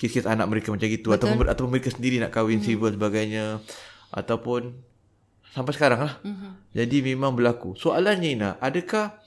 kes-kes 0.00 0.24
anak 0.24 0.48
mereka 0.48 0.72
macam 0.72 0.88
gitu 0.88 1.12
Betul. 1.12 1.36
ataupun 1.36 1.44
ataupun 1.52 1.70
mereka 1.76 1.92
sendiri 1.92 2.16
nak 2.16 2.32
kahwin 2.32 2.64
mm-hmm. 2.64 2.80
civil 2.80 2.90
sebagainya 2.96 3.44
ataupun 4.08 4.88
sampai 5.52 5.72
sekarang 5.76 6.00
lah. 6.06 6.14
Mm-hmm. 6.24 6.50
Jadi 6.72 6.96
memang 7.02 7.36
berlaku. 7.36 7.76
Soalannya 7.76 8.28
Ina, 8.32 8.50
adakah 8.56 9.20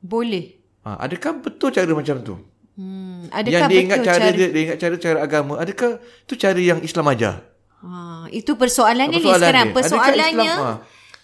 boleh? 0.00 0.56
Ha, 0.88 1.04
adakah 1.04 1.42
betul 1.42 1.70
cara 1.70 1.90
macam 1.92 2.16
tu? 2.22 2.34
Hmm, 2.72 3.28
yang 3.44 3.68
dia 3.68 3.80
ingat 3.84 4.00
cara, 4.00 4.16
cara 4.16 4.28
dia, 4.32 4.48
dia 4.48 4.62
ingat 4.72 4.78
cara 4.80 4.94
cara 4.96 5.18
agama. 5.20 5.60
Adakah 5.60 6.00
tu 6.24 6.32
cara 6.40 6.56
yang 6.56 6.80
Islam 6.80 7.04
ajar? 7.12 7.44
Ha, 7.84 8.30
itu 8.32 8.56
persoalannya 8.56 9.20
Persoalan 9.20 9.36
ni 9.36 9.42
sekarang. 9.44 9.66
Dia. 9.68 9.76
Persoalannya 9.76 10.52
Islam, 10.56 10.64
ha? 10.64 10.72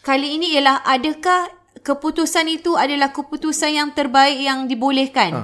kali 0.05 0.29
ini 0.37 0.47
ialah 0.59 0.85
adakah 0.85 1.41
keputusan 1.81 2.47
itu 2.53 2.77
adalah 2.77 3.15
keputusan 3.17 3.71
yang 3.73 3.89
terbaik 3.97 4.37
yang 4.45 4.69
dibolehkan? 4.69 5.33
Ha. 5.33 5.43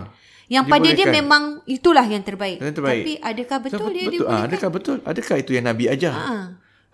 Yang 0.52 0.64
pada 0.68 0.88
dia 0.92 1.06
memang 1.08 1.64
itulah 1.64 2.04
yang 2.04 2.20
terbaik. 2.20 2.61
Yang 2.61 2.76
terbaik. 2.76 3.00
Tapi 3.00 3.14
adakah 3.25 3.58
betul 3.64 3.88
so, 3.88 3.94
dia 3.96 4.04
betul. 4.04 4.12
dibolehkan? 4.12 4.44
Ha, 4.44 4.49
adakah 4.52 4.68
betul? 4.68 4.96
Adakah 5.08 5.37
itu 5.40 5.50
yang 5.56 5.64
Nabi 5.64 5.84
ajar? 5.88 6.12
Ha. 6.12 6.37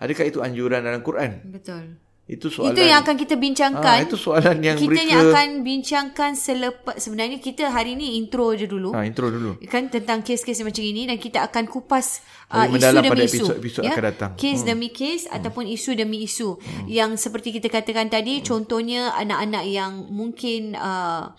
Adakah 0.00 0.24
itu 0.24 0.38
anjuran 0.38 0.80
dalam 0.86 1.02
Quran? 1.02 1.30
Betul. 1.50 1.98
Itu 2.30 2.46
soalan 2.46 2.78
Itu 2.78 2.82
yang 2.86 3.02
akan 3.02 3.16
kita 3.18 3.34
bincangkan. 3.34 3.98
Ha, 4.00 4.06
itu 4.06 4.14
soalan 4.14 4.62
yang 4.62 4.78
kita 4.78 4.86
mereka 4.86 5.02
Kita 5.02 5.18
akan 5.34 5.48
bincangkan 5.66 6.30
selepas 6.38 6.94
sebenarnya 7.02 7.38
kita 7.42 7.74
hari 7.74 7.98
ni 7.98 8.20
intro 8.22 8.54
je 8.54 8.70
dulu. 8.70 8.94
Ha, 8.94 9.02
intro 9.02 9.34
dulu. 9.34 9.58
Kan 9.66 9.90
tentang 9.90 10.22
kes-kes 10.22 10.62
macam 10.62 10.84
ini 10.86 11.10
dan 11.10 11.18
kita 11.18 11.42
akan 11.50 11.66
kupas 11.66 12.22
uh, 12.54 12.70
isu 12.70 13.02
demi 13.02 13.10
pada 13.10 13.24
isu. 13.26 13.44
Episod, 13.58 13.82
ya? 13.82 13.98
akan 13.98 14.04
datang. 14.14 14.30
Kes 14.38 14.62
hmm. 14.62 14.68
demi 14.70 14.88
kes 14.94 15.26
hmm. 15.26 15.36
ataupun 15.42 15.64
isu 15.66 15.90
demi 15.98 16.22
isu. 16.22 16.54
Hmm. 16.54 16.86
Yang 16.86 17.10
seperti 17.18 17.50
kita 17.58 17.66
katakan 17.66 18.06
tadi 18.06 18.38
hmm. 18.38 18.44
contohnya 18.46 19.10
anak-anak 19.18 19.64
yang 19.66 20.06
mungkin 20.14 20.78
uh, 20.78 21.34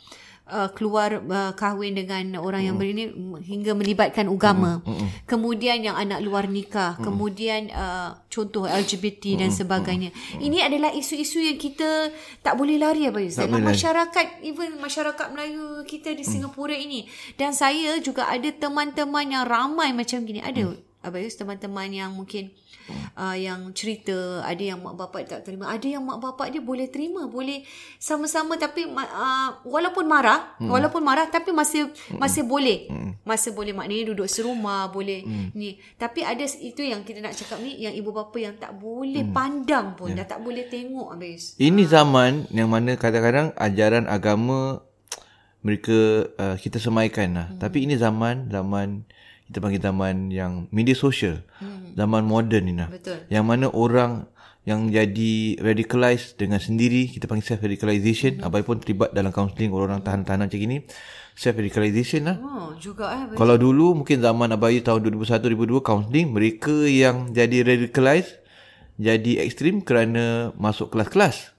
uh, 0.52 0.70
keluar 0.76 1.24
uh, 1.24 1.56
kahwin 1.56 1.96
dengan 1.96 2.38
orang 2.44 2.62
mm. 2.62 2.68
yang 2.68 2.76
berini 2.76 3.04
hingga 3.42 3.72
melibatkan 3.74 4.28
agama. 4.28 4.84
Mm. 4.84 4.92
Mm. 4.92 5.08
Kemudian 5.24 5.78
yang 5.82 5.96
anak 5.96 6.20
luar 6.20 6.52
nikah, 6.52 7.00
mm. 7.00 7.04
kemudian 7.08 7.72
uh, 7.72 8.20
contoh 8.28 8.68
LGBT 8.68 9.34
mm. 9.34 9.40
dan 9.40 9.50
sebagainya. 9.50 10.10
Mm. 10.12 10.40
Ini 10.44 10.58
adalah 10.68 10.92
isu-isu 10.92 11.40
yang 11.40 11.56
kita 11.56 12.12
tak 12.44 12.60
boleh 12.60 12.76
lari 12.76 13.08
apa 13.08 13.24
dalam 13.32 13.64
masyarakat 13.64 14.44
even 14.44 14.78
masyarakat 14.78 15.28
Melayu 15.32 15.88
kita 15.88 16.12
di 16.12 16.28
Singapura 16.28 16.76
mm. 16.76 16.86
ini. 16.86 17.00
Dan 17.40 17.56
saya 17.56 17.98
juga 18.04 18.28
ada 18.28 18.52
teman-teman 18.52 19.26
yang 19.32 19.48
ramai 19.48 19.96
macam 19.96 20.22
gini. 20.28 20.44
Ada 20.44 20.68
mm. 20.68 20.91
Abayus 21.02 21.34
teman-teman 21.34 21.90
yang 21.90 22.14
mungkin 22.14 22.54
uh, 23.18 23.34
yang 23.34 23.74
cerita 23.74 24.46
ada 24.46 24.62
yang 24.62 24.80
mak 24.82 24.94
bapak 24.98 25.26
tak 25.26 25.42
terima 25.42 25.70
ada 25.70 25.84
yang 25.84 26.06
mak 26.06 26.22
bapak 26.22 26.54
dia 26.54 26.62
boleh 26.62 26.88
terima 26.94 27.26
boleh 27.26 27.66
sama-sama 27.98 28.58
tapi 28.58 28.86
uh, 28.86 29.50
walaupun 29.66 30.06
marah 30.06 30.56
hmm. 30.62 30.70
walaupun 30.70 31.02
marah 31.02 31.26
tapi 31.30 31.50
masih 31.50 31.90
hmm. 31.90 32.22
masih 32.22 32.46
boleh 32.46 32.86
hmm. 32.90 33.26
masih 33.26 33.52
boleh 33.54 33.74
maknanya 33.74 34.14
duduk 34.14 34.30
serumah 34.30 34.94
boleh 34.94 35.26
hmm. 35.26 35.58
ni 35.58 35.82
tapi 35.98 36.22
ada 36.22 36.46
itu 36.46 36.86
yang 36.86 37.02
kita 37.02 37.22
nak 37.22 37.34
cakap 37.34 37.58
ni 37.62 37.82
yang 37.82 37.98
ibu 37.98 38.14
bapa 38.14 38.38
yang 38.38 38.54
tak 38.62 38.78
boleh 38.78 39.26
hmm. 39.26 39.34
pandang 39.34 39.98
pun 39.98 40.14
yeah. 40.14 40.22
dah 40.22 40.38
tak 40.38 40.40
boleh 40.46 40.70
tengok 40.70 41.18
habis 41.18 41.58
ini 41.58 41.84
ha. 41.90 42.02
zaman 42.02 42.46
yang 42.54 42.70
mana 42.70 42.94
kadang-kadang 42.94 43.54
ajaran 43.58 44.06
agama 44.06 44.86
mereka 45.62 46.26
uh, 46.42 46.58
kita 46.58 46.82
semaikan 46.82 47.38
lah. 47.38 47.48
Hmm. 47.54 47.60
Tapi 47.62 47.86
ini 47.86 47.96
zaman 47.98 48.50
zaman 48.50 49.06
kita 49.52 49.60
panggil 49.60 49.84
zaman 49.84 50.32
yang 50.32 50.72
media 50.72 50.96
sosial 50.96 51.44
hmm. 51.60 52.00
zaman 52.00 52.24
moden 52.24 52.64
ni 52.64 52.74
nah 52.80 52.88
yang 53.28 53.44
mana 53.44 53.68
orang 53.68 54.32
yang 54.64 54.88
jadi 54.94 55.58
radicalized 55.60 56.40
dengan 56.40 56.64
sendiri 56.64 57.12
kita 57.12 57.28
panggil 57.28 57.44
self 57.44 57.66
radicalization 57.66 58.40
hmm. 58.40 58.48
apa 58.48 58.64
pun 58.64 58.80
terlibat 58.80 59.12
dalam 59.12 59.36
counselling 59.36 59.76
orang-orang 59.76 60.00
tahan-tahanan 60.06 60.48
macam 60.48 60.62
ini 60.62 60.78
self 61.34 61.58
radicalization 61.58 62.30
lah. 62.30 62.38
Oh 62.38 62.70
juga 62.78 63.10
eh 63.10 63.34
kalau 63.34 63.58
dulu 63.58 64.04
mungkin 64.04 64.22
zaman 64.22 64.54
abai 64.54 64.86
tahun 64.86 65.02
2001 65.10 65.58
2002 65.58 65.82
counselling 65.82 66.28
mereka 66.30 66.78
yang 66.86 67.34
jadi 67.34 67.66
radicalized 67.66 68.38
jadi 69.02 69.42
ekstrim 69.42 69.82
kerana 69.82 70.54
masuk 70.62 70.94
kelas-kelas. 70.94 71.58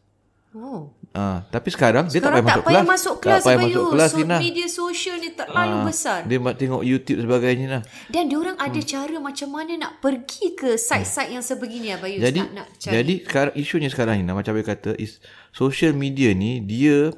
Oh 0.54 0.94
Ah, 1.12 1.45
tapi 1.52 1.69
sekarang, 1.69 2.09
sekarang 2.09 2.40
dia 2.40 2.57
tak 2.57 2.64
payah 2.64 2.81
masuk 2.81 3.21
kelas. 3.21 3.45
Tak 3.45 3.52
payah 3.52 3.59
masuk 3.61 3.85
kelas. 3.85 4.09
Tak 4.09 4.16
payah 4.16 4.25
masuk 4.25 4.25
kelas. 4.25 4.40
So, 4.40 4.45
media 4.49 4.66
sosial 4.73 5.16
ni 5.21 5.31
terlalu 5.37 5.76
ah, 5.76 5.85
besar. 5.85 6.19
Dia 6.25 6.38
tengok 6.40 6.83
YouTube 6.88 7.21
sebagainya 7.21 7.66
lah. 7.69 7.83
Dan 8.09 8.33
dia 8.33 8.37
orang 8.40 8.57
ada 8.57 8.81
hmm. 8.81 8.88
cara 8.88 9.16
macam 9.21 9.49
mana 9.52 9.73
nak 9.76 9.92
pergi 10.00 10.57
ke 10.57 10.81
site-site 10.81 11.37
yang 11.37 11.45
sebegini 11.45 11.92
Abayus 11.92 12.25
jadi, 12.25 12.40
nak, 12.40 12.50
nak 12.57 12.66
cari. 12.81 12.95
Jadi 12.97 13.14
sekarang 13.28 13.54
isunya 13.61 13.88
sekarang 13.92 14.25
ni 14.25 14.25
macam 14.25 14.57
Abayus 14.57 14.69
kata 14.73 14.90
is 14.97 15.21
social 15.52 15.92
media 15.92 16.33
ni 16.33 16.64
dia 16.64 17.12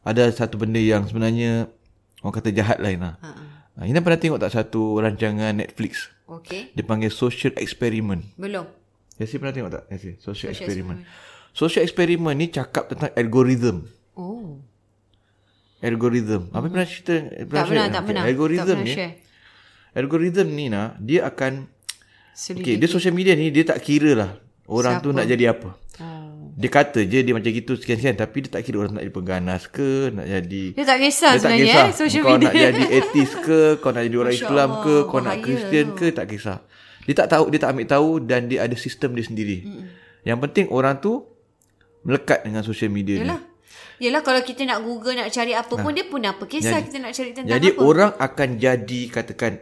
ada 0.00 0.32
satu 0.32 0.56
benda 0.56 0.80
yang 0.80 1.04
sebenarnya 1.04 1.68
orang 2.24 2.34
kata 2.40 2.48
jahat 2.56 2.80
lah. 2.80 2.88
Ha. 2.96 3.84
Ina 3.84 4.00
pernah 4.00 4.16
tengok 4.16 4.40
tak 4.40 4.56
satu 4.56 4.96
rancangan 4.96 5.52
Netflix? 5.52 6.08
Okay. 6.24 6.72
Dia 6.72 6.88
panggil 6.88 7.12
Social 7.12 7.52
Experiment. 7.60 8.24
Belum. 8.40 8.64
Yasi 9.20 9.36
pernah 9.36 9.52
tengok 9.52 9.70
tak? 9.76 9.84
Yasi, 9.92 10.16
Social, 10.16 10.50
social 10.50 10.50
Experiment. 10.56 11.04
experiment. 11.04 11.35
Social 11.56 11.88
eksperimen 11.88 12.36
ni 12.36 12.52
cakap 12.52 12.92
tentang 12.92 13.08
algoritma. 13.16 13.80
Oh. 14.12 14.60
Algoritma. 15.80 16.52
Apa 16.52 16.68
hmm. 16.68 16.72
pernah 16.76 16.84
cerita? 16.84 17.14
Pernah 17.16 17.48
tak 17.48 17.64
pernah, 17.64 17.86
tak 17.88 18.02
pernah. 18.04 18.22
Algoritma 18.28 18.72
ni. 18.84 18.94
Algoritma 19.96 20.42
ni 20.44 20.66
nah, 20.68 20.92
dia 21.00 21.24
akan 21.24 21.72
Okay, 22.36 22.76
dia 22.76 22.84
social 22.84 23.16
media 23.16 23.32
ni 23.32 23.48
dia 23.48 23.64
tak 23.64 23.80
kira 23.80 24.12
lah 24.12 24.36
orang 24.68 25.00
Siapa? 25.00 25.08
tu 25.08 25.16
nak 25.16 25.24
jadi 25.24 25.44
apa. 25.56 25.72
Oh. 26.04 26.52
Dia 26.52 26.68
kata 26.68 27.00
je 27.08 27.24
dia 27.24 27.32
macam 27.32 27.48
gitu 27.48 27.72
sekian-sekian 27.80 28.12
tapi 28.12 28.44
dia 28.44 28.50
tak 28.52 28.60
kira 28.60 28.84
orang 28.84 28.92
nak 28.92 29.08
jadi 29.08 29.16
pengganas 29.16 29.62
ke, 29.72 30.12
nak 30.12 30.28
jadi 30.28 30.64
Dia 30.76 30.84
tak 30.84 30.98
kisah 31.00 31.32
dia 31.32 31.40
sebenarnya 31.40 31.64
tak 31.64 31.72
kisah. 31.72 31.86
Eh, 31.88 31.96
social 31.96 32.20
kau 32.20 32.32
media. 32.36 32.44
nak 32.44 32.52
jadi 32.52 32.84
etis 32.92 33.30
ke, 33.40 33.60
kau 33.80 33.90
nak 33.96 34.02
jadi 34.04 34.16
orang 34.20 34.34
Masya 34.36 34.44
Islam 34.44 34.68
ke, 34.68 34.92
Allah, 34.92 35.08
kau 35.08 35.16
bahaya. 35.16 35.28
nak 35.32 35.36
Kristian 35.40 35.86
ke, 35.96 36.06
tak 36.12 36.26
kisah. 36.28 36.58
Dia 37.08 37.14
tak 37.16 37.28
tahu, 37.32 37.44
dia 37.48 37.58
tak 37.64 37.70
ambil 37.72 37.86
tahu 37.88 38.10
dan 38.20 38.40
dia 38.52 38.58
ada 38.68 38.76
sistem 38.76 39.16
dia 39.16 39.24
sendiri. 39.24 39.58
Mm. 39.64 39.84
Yang 40.28 40.38
penting 40.44 40.66
orang 40.68 41.00
tu 41.00 41.24
melekat 42.06 42.46
dengan 42.46 42.62
social 42.62 42.88
media 42.94 43.18
Yalah. 43.18 43.42
ni. 43.42 43.54
Yalah 44.06 44.22
kalau 44.22 44.40
kita 44.44 44.62
nak 44.68 44.84
Google 44.86 45.18
nak 45.18 45.32
cari 45.34 45.52
apa 45.56 45.74
pun 45.74 45.90
nah. 45.90 45.96
dia 45.96 46.04
pun 46.06 46.20
apa 46.22 46.44
kisah 46.46 46.78
jadi, 46.78 46.86
kita 46.86 46.96
nak 47.02 47.12
cari 47.16 47.30
tentang 47.34 47.52
jadi 47.58 47.68
apa. 47.72 47.80
Jadi 47.80 47.88
orang 47.90 48.10
akan 48.14 48.48
jadi 48.60 49.00
katakan 49.10 49.52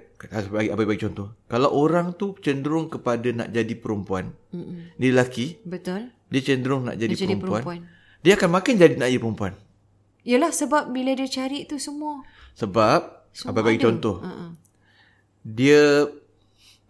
bagi 0.50 0.68
apa 0.74 0.82
bagi 0.82 1.00
contoh. 1.06 1.28
Kalau 1.46 1.70
orang 1.72 2.06
tu 2.18 2.34
cenderung 2.42 2.90
kepada 2.90 3.28
nak 3.30 3.48
jadi 3.54 3.74
perempuan. 3.78 4.34
Mm-mm. 4.50 4.98
Dia 4.98 5.08
lelaki. 5.14 5.62
Betul. 5.62 6.10
Dia 6.28 6.40
cenderung 6.42 6.82
nak 6.84 6.98
jadi, 6.98 7.14
jadi 7.14 7.38
perempuan. 7.38 7.62
perempuan. 7.62 7.80
Dia 8.26 8.32
akan 8.34 8.50
makin 8.52 8.74
jadi 8.76 8.94
nak 8.98 9.08
jadi 9.08 9.22
perempuan. 9.22 9.54
Yalah 10.24 10.50
sebab 10.50 10.90
bila 10.90 11.10
dia 11.14 11.28
cari 11.30 11.68
tu 11.70 11.78
semua. 11.78 12.26
Sebab 12.58 13.30
semua 13.30 13.54
apa 13.54 13.60
bagi 13.62 13.78
ada. 13.78 13.86
contoh. 13.86 14.16
Uh-uh. 14.18 14.50
Dia 15.46 16.10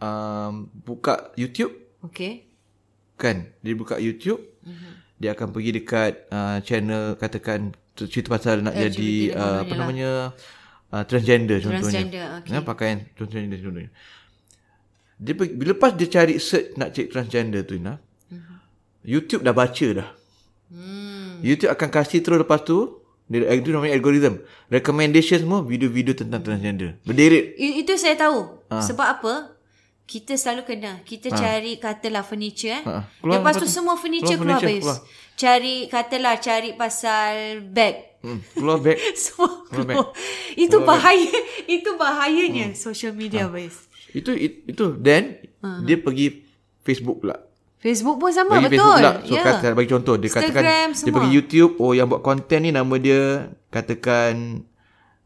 um, 0.01 0.71
buka 0.73 1.35
YouTube. 1.37 1.77
Okay. 2.09 2.49
Kan? 3.21 3.53
Dia 3.61 3.75
buka 3.77 4.01
YouTube. 4.01 4.41
Uh-huh 4.65 5.04
dia 5.19 5.31
akan 5.33 5.55
pergi 5.55 5.71
dekat 5.79 6.13
uh, 6.31 6.59
channel 6.61 7.15
katakan 7.15 7.73
cerita 7.95 8.35
pasal 8.35 8.67
nak 8.67 8.75
LGBT 8.75 8.91
jadi 8.91 9.13
uh, 9.39 9.59
apa 9.63 9.73
lah. 9.73 9.79
namanya 9.79 10.11
uh, 10.91 11.05
transgender 11.07 11.63
contohnya 11.63 11.83
transgender, 11.87 12.25
okay. 12.43 12.51
ya, 12.51 12.61
pakaian 12.67 12.99
transgender 13.15 13.59
contohnya 13.63 13.91
dia 15.15 15.35
pergi, 15.39 15.53
bila 15.55 15.71
lepas 15.79 15.95
dia 15.95 16.09
cari 16.11 16.35
search 16.43 16.75
nak 16.75 16.91
cek 16.91 17.07
transgender 17.15 17.63
tu 17.63 17.79
Ina 17.79 17.95
uh-huh. 17.95 18.59
YouTube 19.07 19.47
dah 19.47 19.55
baca 19.55 19.87
dah 20.03 20.09
hmm. 20.75 21.47
YouTube 21.47 21.71
akan 21.71 21.89
kasih 21.95 22.19
terus 22.19 22.43
lepas 22.43 22.67
tu 22.67 22.99
dia 23.25 23.49
itu 23.57 23.73
namanya 23.73 23.97
algorithm 23.97 24.43
recommendation 24.69 25.41
semua 25.41 25.65
video-video 25.65 26.13
tentang 26.13 26.43
transgender 26.43 26.99
berderet 27.07 27.57
itu 27.57 27.95
saya 27.97 28.19
tahu 28.19 28.61
ha. 28.69 28.83
sebab 28.83 29.07
apa 29.07 29.54
kita 30.05 30.37
selalu 30.37 30.63
kena 30.69 31.01
kita 31.03 31.33
ha. 31.33 31.37
cari 31.37 31.81
katalah 31.81 32.21
furniture 32.21 32.77
eh 32.77 32.83
ha. 32.85 33.09
keluar, 33.25 33.41
lepas 33.41 33.55
tu 33.57 33.67
semua 33.67 33.97
furniture 33.97 34.37
keluar, 34.37 34.61
keluar 34.61 34.77
habis 34.77 34.87
cari 35.35 35.89
katalah 35.89 36.37
cari 36.39 36.77
pasal 36.77 37.65
bag 37.65 38.21
hmm. 38.21 38.41
keluar 38.53 38.79
bag 38.85 39.01
semua 39.23 39.65
keluar, 39.73 39.73
keluar. 39.73 39.87
Bag. 39.89 40.61
itu 40.61 40.77
keluar 40.77 40.89
bahaya 40.93 41.33
bag. 41.33 41.75
itu 41.81 41.91
bahayanya 41.97 42.67
hmm. 42.71 42.77
social 42.77 43.13
media 43.17 43.49
ha. 43.49 43.53
guys 43.53 43.89
itu 44.15 44.31
itu 44.69 44.85
then 45.01 45.41
uh 45.65 45.81
dia 45.81 45.97
pergi 45.97 46.45
Facebook 46.85 47.25
pula 47.25 47.41
Facebook 47.81 48.21
pun 48.21 48.29
sama 48.29 48.61
bagi 48.61 48.77
betul 48.77 49.01
pula. 49.01 49.13
so 49.25 49.33
yeah. 49.33 49.45
kata 49.49 49.73
bagi 49.73 49.89
contoh 49.89 50.15
dia 50.21 50.29
Instagram 50.29 50.53
katakan 50.53 50.87
semua. 50.93 51.05
dia 51.09 51.13
pergi 51.17 51.31
YouTube 51.33 51.73
oh 51.81 51.93
yang 51.97 52.07
buat 52.13 52.21
konten 52.21 52.69
ni 52.69 52.71
nama 52.73 52.95
dia 53.01 53.49
katakan 53.73 54.61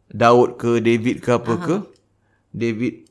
Daud 0.08 0.62
ke 0.62 0.78
David 0.78 1.18
ke 1.18 1.30
apa 1.34 1.54
ke 1.58 1.76
David 2.54 3.07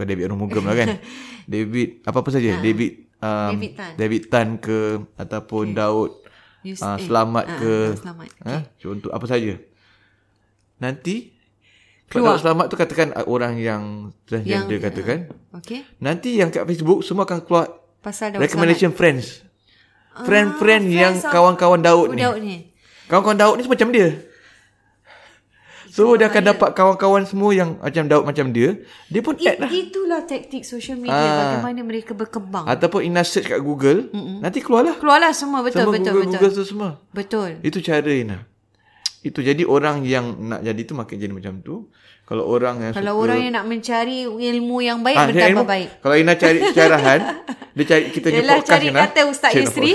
Bukan 0.00 0.16
David 0.16 0.32
Arumugam 0.32 0.64
lah 0.64 0.76
kan 0.80 0.96
David 1.52 2.00
Apa-apa 2.08 2.32
saja 2.32 2.56
ha. 2.56 2.64
David 2.64 3.04
um, 3.20 3.52
David 3.52 3.72
Tan 3.76 3.92
David 4.00 4.22
Tan 4.32 4.48
ke 4.56 5.04
Ataupun 5.20 5.64
okay. 5.68 5.76
Daud 5.76 6.10
uh, 6.80 6.96
Selamat 7.04 7.44
eh, 7.44 7.58
ke 7.60 7.72
uh, 7.76 7.88
Selamat 8.00 8.26
okay. 8.32 8.48
ha? 8.48 8.56
Contoh 8.80 9.12
apa 9.12 9.26
saja 9.28 9.52
Nanti 10.80 11.36
Keluar. 12.08 12.40
Daud 12.40 12.48
Selamat 12.48 12.64
tu 12.72 12.80
katakan 12.80 13.12
Orang 13.28 13.60
yang 13.60 14.08
Transgender 14.24 14.80
yang, 14.80 14.88
katakan 14.88 15.18
uh, 15.52 15.60
okay. 15.60 15.84
Nanti 16.00 16.40
yang 16.40 16.48
kat 16.48 16.64
Facebook 16.64 17.04
Semua 17.04 17.28
akan 17.28 17.44
keluar 17.44 17.68
Pasal 18.00 18.32
Daud 18.32 18.40
Recommendation 18.40 18.96
Selamat. 18.96 19.04
friends 19.04 19.26
Friend-friend 20.24 20.84
ah, 20.88 20.96
yang 20.96 21.14
Kawan-kawan 21.20 21.84
Daud, 21.84 22.16
ni. 22.16 22.24
Daud 22.24 22.40
ni 22.40 22.56
Kawan-kawan 23.04 23.36
Daud 23.36 23.60
ni 23.60 23.68
Macam 23.68 23.92
dia 23.92 24.29
So 25.90 26.14
dia 26.14 26.26
akan 26.26 26.42
dapat 26.46 26.70
kawan-kawan 26.72 27.26
semua 27.26 27.50
yang 27.50 27.76
macam 27.76 28.06
Daud 28.06 28.24
macam 28.24 28.46
dia. 28.50 28.78
Dia 29.06 29.20
pun 29.20 29.34
add 29.36 29.58
lah. 29.58 29.68
Itulah 29.68 30.22
taktik 30.22 30.62
social 30.62 30.96
media 30.96 31.12
Aa, 31.12 31.26
ah. 31.26 31.38
bagaimana 31.58 31.80
mereka 31.82 32.14
berkembang. 32.14 32.64
Ataupun 32.64 33.02
Ina 33.02 33.20
search 33.20 33.50
kat 33.50 33.58
Google. 33.58 34.06
Mm-mm. 34.08 34.38
Nanti 34.38 34.62
keluarlah. 34.62 34.94
Keluarlah 34.96 35.34
semua 35.34 35.60
betul 35.60 35.82
semua 35.82 35.94
betul 35.94 36.12
Google, 36.12 36.22
betul. 36.24 36.38
Google 36.38 36.52
tu 36.54 36.64
semua. 36.64 36.90
Betul. 37.10 37.50
Itu 37.60 37.78
cara 37.82 38.06
Ina. 38.06 38.38
Itu 39.20 39.44
jadi 39.44 39.66
orang 39.68 40.06
yang 40.06 40.32
nak 40.40 40.64
jadi 40.64 40.80
tu 40.80 40.96
makin 40.96 41.16
jadi 41.20 41.34
macam 41.34 41.60
tu. 41.60 41.90
Kalau 42.24 42.46
orang 42.46 42.78
yang 42.78 42.92
Kalau 42.94 43.18
suka, 43.18 43.22
orang 43.26 43.38
yang 43.42 43.52
nak 43.58 43.66
mencari 43.66 44.22
ilmu 44.22 44.76
yang 44.80 45.02
baik 45.02 45.18
Ah, 45.18 45.26
bertambah 45.26 45.50
ilmu- 45.50 45.66
baik. 45.66 45.88
Kalau 45.98 46.14
Ina 46.14 46.32
cari 46.38 46.58
syarahan, 46.70 47.20
dia 47.76 47.84
cari 47.84 48.04
kita 48.08 48.26
podcast 48.30 48.70
cari 48.70 48.86
Ina. 48.88 48.98
kata 49.02 49.20
Ustaz 49.26 49.50
Yusri. 49.52 49.92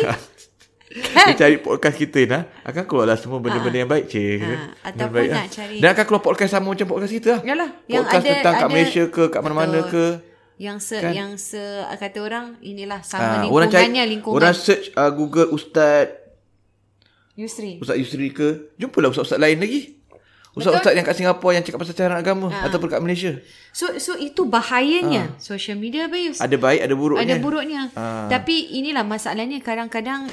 Podcast. 0.97 1.25
Dia 1.25 1.35
cari 1.37 1.55
podcast 1.57 1.95
kita 1.97 2.17
Ina, 2.19 2.39
akan 2.61 2.83
keluarlah 2.83 3.15
semua 3.15 3.37
benda-benda 3.37 3.77
yang 3.77 3.87
baik, 3.87 4.05
cik. 4.05 4.23
Ha, 4.37 4.45
Benda 4.45 4.57
ataupun 4.85 5.13
baik, 5.13 5.29
nak 5.29 5.37
ah. 5.37 5.47
cari- 5.49 5.79
Dan 5.79 5.89
akan 5.91 6.03
keluar 6.05 6.23
podcast 6.23 6.51
sama 6.51 6.67
macam 6.69 6.87
podcast 6.87 7.13
kita 7.13 7.29
lah. 7.29 7.41
Yalah, 7.43 7.69
yang 7.85 8.01
podcast 8.01 8.21
ada- 8.21 8.31
tentang 8.33 8.53
kat 8.53 8.61
ada- 8.61 8.71
Malaysia 8.71 9.03
ke, 9.07 9.23
kat 9.27 9.41
mana-mana 9.41 9.79
ke. 9.85 10.05
Yang 10.55 10.77
se 10.81 10.97
Kan? 10.97 11.11
yang 11.11 11.31
se 11.35 11.59
kata 11.93 12.19
orang 12.21 12.45
inilah 12.59 13.03
Ah, 13.03 13.03
sama 13.03 13.43
orang 13.43 13.67
cari, 13.67 13.91
lingkungannya 13.91 14.03
lingkungan 14.07 14.37
orang 14.37 14.55
search 14.55 14.87
uh, 14.95 15.11
Google 15.11 15.51
Ustaz 15.51 16.15
Yusri. 17.35 17.75
Ustaz 17.77 17.99
Yusri 17.99 18.31
ke 18.31 18.71
Jumpalah 18.75 19.11
ustaz-ustaz 19.11 19.35
lain 19.35 19.59
lagi 19.59 19.99
Ustaz-ustaz 20.55 20.95
yang 20.95 21.03
kat 21.03 21.19
Singapura 21.19 21.51
Yang 21.51 21.67
cakap 21.67 21.79
pasal 21.83 21.95
cara 21.99 22.15
agama 22.15 22.47
Ah. 22.47 22.71
Ataupun 22.71 22.87
kat 22.87 23.03
Malaysia 23.03 23.35
So 23.75 23.99
so 23.99 24.15
itu 24.15 24.47
bahayanya 24.47 25.35
social 25.35 25.75
media. 25.75 26.07
Ah. 26.07 26.47
Ada 26.47 26.55
baik 26.55 26.79
ada 26.81 26.95
buruknya 26.95 27.27
Ada 27.27 27.35
buruknya. 27.43 27.81
Ah. 27.91 28.31
Tapi 28.31 28.79
inilah 28.79 29.03
masalahnya 29.03 29.59
kadang-kadang 29.59 30.31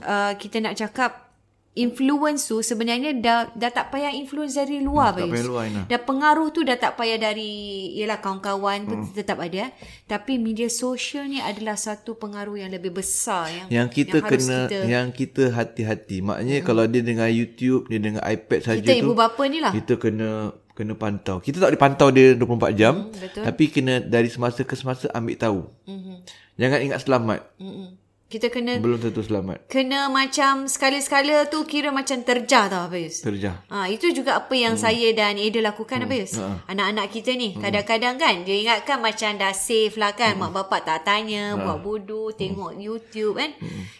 uh, 0.00 0.32
kita 0.34 0.58
nak 0.58 0.74
cakap 0.74 1.26
influence 1.72 2.44
tu 2.44 2.58
sebenarnya 2.60 3.14
dah 3.14 3.54
dah 3.54 3.70
tak 3.70 3.88
payah 3.88 4.10
influence 4.10 4.52
dari 4.52 4.78
luar 4.78 5.14
Hmm, 5.14 5.22
tak 5.22 5.30
payah 5.30 5.46
luar. 5.46 5.64
Dah 5.86 6.00
pengaruh 6.00 6.48
tu 6.50 6.60
dah 6.60 6.74
tak 6.74 6.92
payah 6.94 7.14
dari 7.16 7.52
ialah 7.94 8.18
kawan-kawan 8.18 8.78
pun 8.84 8.98
Hmm. 9.00 9.14
tetap 9.14 9.38
ada. 9.38 9.70
Tapi 10.04 10.34
media 10.36 10.66
sosial 10.66 11.26
ni 11.26 11.38
adalah 11.38 11.78
satu 11.78 12.16
pengaruh 12.16 12.58
yang 12.58 12.68
lebih 12.68 12.90
besar 12.92 13.46
yang 13.48 13.66
yang 13.70 13.86
kita 13.88 14.18
yang 14.18 14.26
kena 14.26 14.58
kita, 14.60 14.78
yang 14.84 15.06
kita 15.10 15.42
hati-hati 15.48 16.16
maknanya 16.20 16.58
hmm. 16.58 16.66
kalau 16.66 16.84
dia 16.84 17.02
dengan 17.02 17.30
YouTube 17.30 17.86
dia 17.86 17.98
dengan 17.98 18.20
iPad 18.20 18.60
saja 18.60 18.80
kita 18.80 18.90
tu 18.92 19.00
ibu 19.00 19.14
bapa 19.14 19.42
ni 19.44 19.58
lah. 19.58 19.70
kita 19.70 19.94
kena 19.96 20.30
kena 20.72 20.92
pantau 20.94 21.38
kita 21.38 21.60
tak 21.60 21.70
boleh 21.70 21.78
pantau 21.80 22.08
dia 22.10 22.34
24 22.34 22.72
jam 22.74 22.94
Hmm, 22.98 23.14
betul. 23.14 23.42
tapi 23.44 23.64
kena 23.68 23.94
dari 24.00 24.26
semasa 24.26 24.60
ke 24.60 24.74
semasa 24.74 25.06
ambil 25.12 25.36
tahu 25.36 25.60
Mhm. 25.86 26.14
jangan 26.56 26.78
ingat 26.82 26.98
selamat 27.00 27.40
Mm-mm. 27.56 27.99
Kita 28.30 28.46
kena 28.46 28.78
belum 28.78 29.02
tentu 29.02 29.26
selamat 29.26 29.66
kena 29.66 30.06
macam 30.06 30.70
sekali-sekala 30.70 31.50
tu 31.50 31.66
kira 31.66 31.90
macam 31.90 32.22
terjah 32.22 32.70
tau 32.70 32.86
Bayus. 32.86 33.26
terjah 33.26 33.66
Ha, 33.66 33.90
itu 33.90 34.14
juga 34.14 34.38
apa 34.38 34.54
yang 34.54 34.78
hmm. 34.78 34.84
saya 34.86 35.08
dan 35.10 35.34
Ada 35.34 35.74
lakukan 35.74 35.98
hmm. 35.98 36.06
Abis. 36.06 36.38
Ha. 36.38 36.70
Anak-anak 36.70 37.10
kita 37.10 37.34
ni 37.34 37.58
kadang-kadang 37.58 38.22
kan 38.22 38.46
dia 38.46 38.54
ingatkan 38.54 39.02
macam 39.02 39.34
dah 39.34 39.50
safe 39.50 39.98
lah 39.98 40.14
kan. 40.14 40.38
Hmm. 40.38 40.46
Mak 40.46 40.62
bapak 40.62 40.86
tak 40.86 41.02
tanya, 41.02 41.58
buat 41.58 41.82
bodoh, 41.82 42.30
tengok 42.30 42.78
YouTube 42.78 43.34
kan. 43.34 43.50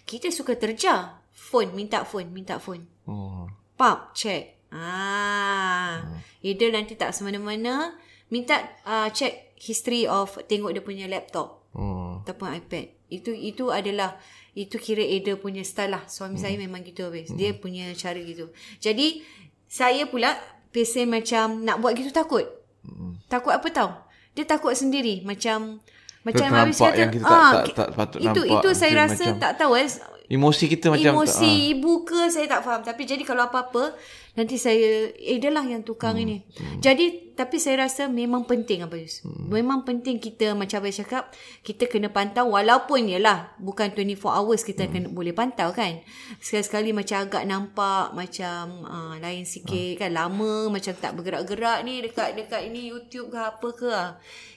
Kita 0.07 0.31
suka 0.31 0.55
terjar. 0.55 1.27
Phone, 1.35 1.75
minta 1.75 2.07
phone, 2.07 2.31
minta 2.31 2.63
phone. 2.63 2.87
oh 3.11 3.51
Pap, 3.75 4.15
check. 4.15 4.71
Ah. 4.71 6.07
Ada 6.39 6.67
nanti 6.71 6.95
tak 6.95 7.11
semena-mana 7.11 7.99
minta 8.31 8.79
uh, 8.87 9.11
check 9.11 9.59
history 9.59 10.07
of 10.07 10.39
tengok 10.47 10.71
dia 10.71 10.83
punya 10.87 11.11
laptop 11.11 11.67
oh 11.75 12.23
ataupun 12.23 12.55
iPad. 12.63 13.00
Itu 13.11 13.35
itu 13.35 13.69
adalah 13.69 14.17
itu 14.55 14.79
kira 14.79 15.03
Ada 15.03 15.35
punya 15.37 15.63
style 15.63 15.93
lah. 15.93 16.03
Suami 16.07 16.39
hmm. 16.39 16.43
saya 16.43 16.55
memang 16.57 16.81
gitu 16.83 17.07
habis. 17.07 17.31
Dia 17.35 17.55
punya 17.55 17.91
cara 17.95 18.19
gitu. 18.19 18.51
Jadi 18.79 19.23
saya 19.67 20.07
pula 20.07 20.35
pesen 20.71 21.11
macam 21.11 21.63
nak 21.63 21.83
buat 21.83 21.95
gitu 21.95 22.11
takut. 22.11 22.47
Hmm. 22.87 23.19
Takut 23.27 23.51
apa 23.51 23.69
tau? 23.71 23.91
Dia 24.35 24.47
takut 24.47 24.73
sendiri 24.73 25.27
macam 25.27 25.83
macam 26.21 26.53
habis 26.53 26.77
kata 26.77 27.01
yang 27.01 27.13
kita 27.13 27.25
tak- 27.25 27.33
ah, 27.33 27.53
tak- 27.65 27.75
tak 27.75 27.89
patut 27.97 28.19
itu 28.21 28.29
nampak. 28.45 28.61
itu 28.61 28.69
saya 28.77 28.93
Dia 28.93 29.01
rasa 29.03 29.25
macam- 29.25 29.41
tak 29.41 29.53
tahu 29.57 29.73
eh 29.75 29.89
emosi 30.31 30.71
kita 30.71 30.95
macam 30.95 31.19
emosi 31.19 31.43
tak, 31.43 31.59
ah. 31.59 31.73
ibu 31.75 31.93
ke 32.07 32.21
saya 32.31 32.47
tak 32.47 32.63
faham. 32.63 32.81
Tapi 32.87 33.03
jadi 33.03 33.27
kalau 33.27 33.51
apa-apa 33.51 33.99
nanti 34.39 34.55
saya 34.63 35.11
eh 35.19 35.43
dia 35.43 35.51
lah 35.51 35.67
yang 35.67 35.83
tukang 35.83 36.15
Hmm. 36.15 36.23
ini. 36.23 36.37
jadi 36.79 37.35
tapi 37.35 37.59
saya 37.59 37.83
rasa 37.83 38.07
memang 38.07 38.47
penting 38.47 38.87
apa 38.87 38.95
Yus. 38.95 39.27
Memang 39.27 39.83
penting 39.83 40.23
kita 40.23 40.55
macam 40.55 40.79
abang 40.79 40.95
cakap 40.95 41.35
kita 41.67 41.91
kena 41.91 42.13
pantau 42.15 42.55
walaupun 42.55 43.11
yalah 43.11 43.51
bukan 43.59 43.91
24 43.91 44.39
hours 44.39 44.63
kita 44.63 44.87
Hmm. 44.87 44.93
kena 44.95 45.07
boleh 45.11 45.35
pantau 45.35 45.75
kan? 45.75 45.99
Sekali-sekali 46.39 46.95
macam 46.95 47.27
agak 47.27 47.43
nampak 47.45 48.15
macam 48.15 48.87
uh, 48.87 49.15
lain 49.19 49.43
sikit 49.43 49.99
kan? 49.99 50.15
Lama 50.15 50.71
macam 50.71 50.95
tak 50.95 51.11
bergerak-gerak 51.19 51.83
ni 51.83 51.99
dekat 51.99 52.39
dekat 52.39 52.71
ini 52.71 52.95
YouTube 52.95 53.35
ke 53.35 53.41
apa 53.41 53.69
ke 53.75 53.91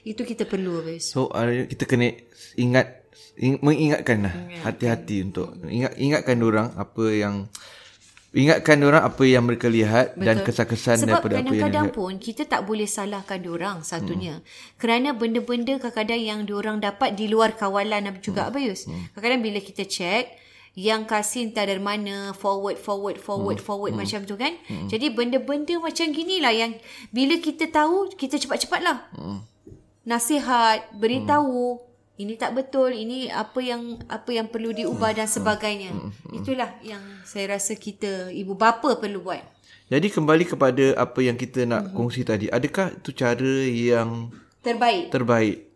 itu 0.06 0.22
kita 0.22 0.46
perlu 0.46 0.86
apa 0.86 0.94
Yus. 0.94 1.10
So 1.10 1.34
uh, 1.34 1.66
kita 1.66 1.82
kena 1.90 2.14
ingat 2.54 3.03
ing, 3.38 3.58
mengingatkan 3.62 4.26
lah 4.26 4.34
hati-hati 4.62 5.26
untuk 5.26 5.54
ingat 5.66 5.94
ingatkan 5.98 6.38
orang 6.42 6.68
apa 6.74 7.04
yang 7.10 7.34
ingatkan 8.34 8.82
orang 8.82 9.06
apa 9.06 9.22
yang 9.22 9.46
mereka 9.46 9.70
lihat 9.70 10.18
Betul. 10.18 10.26
dan 10.26 10.36
kesan-kesan 10.42 10.96
Sebab 11.06 11.06
daripada 11.06 11.34
apa 11.38 11.38
yang 11.38 11.46
kadang-kadang 11.46 11.88
pun 11.94 12.12
kita 12.18 12.42
tak 12.50 12.66
boleh 12.66 12.84
salahkan 12.90 13.38
diorang 13.38 13.86
satunya. 13.86 14.42
Hmm. 14.42 14.46
Kerana 14.74 15.08
benda-benda 15.14 15.78
kadang-kadang 15.78 16.20
yang 16.20 16.40
diorang 16.42 16.82
dapat 16.82 17.14
di 17.14 17.30
luar 17.30 17.54
kawalan 17.54 18.10
juga 18.18 18.44
hmm. 18.44 18.50
Abayus. 18.50 18.90
Hmm. 18.90 19.06
Kadang-kadang 19.14 19.42
bila 19.46 19.58
kita 19.62 19.86
check 19.86 20.34
yang 20.74 21.06
kasih 21.06 21.46
entah 21.46 21.62
dari 21.62 21.78
mana 21.78 22.34
forward 22.34 22.74
forward 22.74 23.22
forward 23.22 23.62
hmm. 23.62 23.66
forward 23.70 23.92
hmm. 23.94 24.02
macam 24.02 24.20
tu 24.26 24.34
kan. 24.34 24.58
Hmm. 24.66 24.90
Jadi 24.90 25.14
benda-benda 25.14 25.78
macam 25.78 26.06
gini 26.10 26.42
lah 26.42 26.50
yang 26.50 26.74
bila 27.14 27.38
kita 27.38 27.70
tahu 27.70 28.10
kita 28.18 28.42
cepat-cepat 28.42 28.80
lah. 28.82 28.98
Hmm. 29.14 29.46
Nasihat, 30.04 30.90
beritahu 30.98 31.78
hmm 31.80 31.93
ini 32.14 32.38
tak 32.38 32.54
betul 32.54 32.94
ini 32.94 33.26
apa 33.26 33.58
yang 33.58 33.98
apa 34.06 34.30
yang 34.30 34.46
perlu 34.46 34.70
diubah 34.70 35.10
dan 35.18 35.26
sebagainya 35.26 35.90
itulah 36.30 36.70
yang 36.86 37.02
saya 37.26 37.58
rasa 37.58 37.74
kita 37.74 38.30
ibu 38.30 38.54
bapa 38.54 38.98
perlu 38.98 39.22
buat 39.22 39.42
Jadi 39.84 40.08
kembali 40.08 40.48
kepada 40.48 40.96
apa 40.96 41.20
yang 41.20 41.36
kita 41.36 41.68
nak 41.68 41.92
mm-hmm. 41.92 41.96
kongsi 42.00 42.24
tadi, 42.24 42.48
adakah 42.48 42.88
itu 42.88 43.10
cara 43.12 43.54
yang 43.68 44.32
terbaik 44.64 45.12
terbaik? 45.12 45.68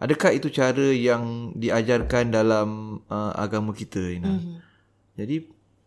Adakah 0.00 0.30
itu 0.32 0.48
cara 0.48 0.88
yang 0.88 1.52
diajarkan 1.52 2.32
dalam 2.32 2.68
uh, 3.12 3.36
agama 3.36 3.76
kita 3.76 4.00
Ina? 4.00 4.40
Mm-hmm. 4.40 4.56
Jadi 5.20 5.36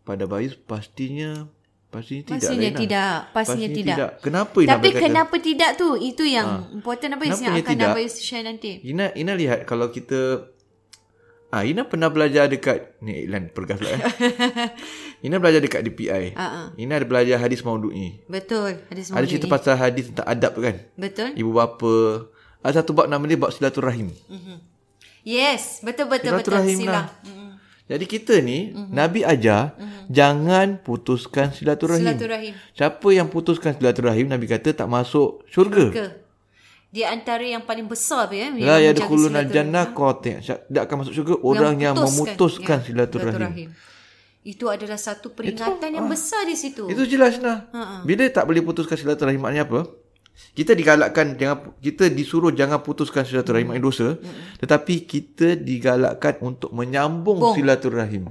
pada 0.05 0.29
Bayus 0.29 0.53
pastinya 0.53 1.49
pastinya 1.93 2.23
tidak 2.25 2.33
pastinya 2.35 2.57
lah, 2.59 2.67
Ina. 2.67 2.79
tidak 2.81 3.13
pastinya, 3.29 3.67
tidak. 3.69 3.97
Kenapa 4.19 4.57
Ina 4.57 4.71
tapi 4.71 4.87
berkata? 4.89 5.03
kenapa 5.05 5.35
tidak 5.37 5.71
tu 5.75 5.89
itu 5.93 6.23
yang 6.25 6.47
important 6.73 7.09
apa 7.13 7.23
yang 7.23 7.37
akan 7.37 7.61
tidak? 7.63 7.89
Abang 7.93 8.09
share 8.09 8.43
nanti 8.43 8.71
Ina 8.83 9.05
Ina 9.13 9.33
lihat 9.33 9.59
kalau 9.63 9.87
kita 9.87 10.49
Ah, 11.47 11.61
Ina 11.61 11.85
pernah 11.85 12.09
belajar 12.09 12.49
dekat 12.49 12.97
ni 12.99 13.29
iklan 13.29 13.45
pergas 13.53 13.77
pula 13.77 13.93
eh. 13.93 14.01
Ina 15.25 15.37
belajar 15.37 15.61
dekat 15.61 15.85
DPI. 15.85 16.33
Ah, 16.33 16.73
Ina 16.73 16.97
ada 16.97 17.05
belajar 17.05 17.37
hadis 17.37 17.61
maudhu'i. 17.61 18.25
betul 18.25 18.73
ada 18.73 18.97
semua 18.97 19.21
Ada 19.21 19.25
cerita 19.29 19.45
pasal 19.45 19.77
hadis 19.77 20.09
tentang 20.09 20.25
adab 20.25 20.57
kan. 20.57 20.81
betul 20.97 21.29
Ibu 21.29 21.53
bapa. 21.53 22.25
Ada 22.65 22.81
satu 22.81 22.97
bab 22.97 23.05
nama 23.05 23.21
dia 23.21 23.37
bab 23.37 23.53
silaturahim. 23.53 24.09
yes 25.21 25.79
betul 25.79 26.09
betul 26.09 26.35
betul 26.35 26.57
Silaturahim 26.57 26.77
sila 26.79 26.91
lah. 26.91 27.05
Jadi 27.83 28.05
kita 28.07 28.39
ni 28.39 28.71
mm-hmm. 28.71 28.95
Nabi 28.95 29.27
ajar 29.27 29.75
mm-hmm. 29.75 30.03
jangan 30.07 30.67
putuskan 30.79 31.51
silaturahim. 31.51 32.07
silaturahim 32.07 32.53
Siapa 32.71 33.07
yang 33.11 33.27
putuskan 33.27 33.75
silaturahim 33.75 34.31
Nabi 34.31 34.47
kata 34.47 34.71
tak 34.71 34.87
masuk 34.87 35.43
syurga. 35.51 35.91
ke 35.91 36.05
di 36.93 37.01
antara 37.01 37.41
yang 37.41 37.65
paling 37.65 37.89
besar 37.89 38.29
ya 38.29 38.53
La 38.53 38.77
yang 38.77 38.93
yadkhuluna 38.93 39.41
silaturahim. 39.41 39.49
jannah 39.49 39.85
qati'. 39.97 40.33
Tidak 40.45 40.83
akan 40.85 40.95
masuk 41.01 41.13
syurga 41.17 41.35
orang 41.41 41.75
yang, 41.81 41.95
memutuskan 41.97 42.77
ya, 42.79 42.85
silaturahim. 42.85 43.69
Itu 44.45 44.69
adalah 44.69 44.99
satu 45.01 45.33
peringatan 45.33 45.89
yang 45.89 46.05
besar 46.05 46.45
di 46.45 46.53
situ. 46.53 46.85
Itu 46.85 47.09
jelas 47.09 47.41
nah. 47.41 47.65
Ha, 47.73 47.81
Bila 48.05 48.27
tak 48.29 48.45
boleh 48.45 48.61
putuskan 48.61 48.93
silaturahim 48.93 49.41
maknanya 49.41 49.65
apa? 49.65 50.02
Kita 50.53 50.77
digalakkan 50.77 51.33
jangan 51.37 51.77
kita 51.81 52.09
disuruh 52.09 52.53
jangan 52.53 52.81
putuskan 52.81 53.25
silaturahim 53.25 53.73
maknanya 53.73 53.85
dosa, 53.89 54.07
tetapi 54.61 55.05
kita 55.05 55.57
digalakkan 55.57 56.37
untuk 56.41 56.69
menyambung 56.73 57.41
Bong. 57.41 57.55
silaturahim. 57.57 58.29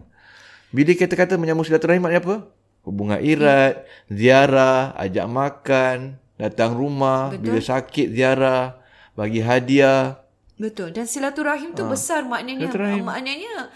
Bila 0.70 0.92
kita 0.94 1.14
kata 1.18 1.34
menyambung 1.38 1.66
silaturahim 1.66 2.02
maknanya 2.02 2.22
apa? 2.22 2.36
Hubungan 2.82 3.18
erat, 3.22 3.86
ziarah, 4.10 4.94
ajak 4.98 5.26
makan, 5.30 6.18
datang 6.34 6.74
rumah, 6.74 7.30
Betul. 7.30 7.42
bila 7.42 7.58
sakit 7.62 8.06
ziarah, 8.10 8.82
bagi 9.14 9.38
hadiah. 9.38 10.22
Betul. 10.58 10.94
Dan 10.94 11.06
silaturahim 11.06 11.74
tu 11.74 11.86
besar 11.86 12.22
maknanya. 12.22 12.70
Silaturahim. 12.70 13.02
Maknanya 13.02 13.70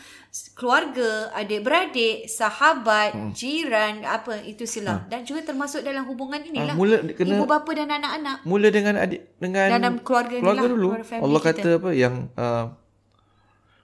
keluarga, 0.57 1.33
adik-beradik, 1.33 2.29
sahabat, 2.29 3.17
hmm. 3.17 3.31
jiran, 3.33 4.05
apa 4.05 4.43
itu 4.45 4.69
silah. 4.69 5.05
Dan 5.09 5.25
juga 5.25 5.45
termasuk 5.49 5.81
dalam 5.81 6.05
hubungan 6.05 6.41
inilah. 6.45 6.75
Ah, 6.75 6.79
mula 6.79 7.01
kena- 7.15 7.41
Ibu 7.41 7.45
bapa 7.49 7.71
dan 7.73 7.89
anak-anak. 7.89 8.45
Mula 8.45 8.69
dengan 8.69 8.95
adik 9.01 9.23
dengan 9.41 9.69
Dalam 9.73 9.95
keluarga 10.05 10.37
keluarga 10.41 10.67
lah, 10.67 10.73
dulu. 10.73 10.89
keluarga 10.93 11.25
Allah 11.25 11.41
kita. 11.41 11.51
kata 11.57 11.69
apa 11.81 11.91
yang 11.97 12.15
uh, 12.37 12.65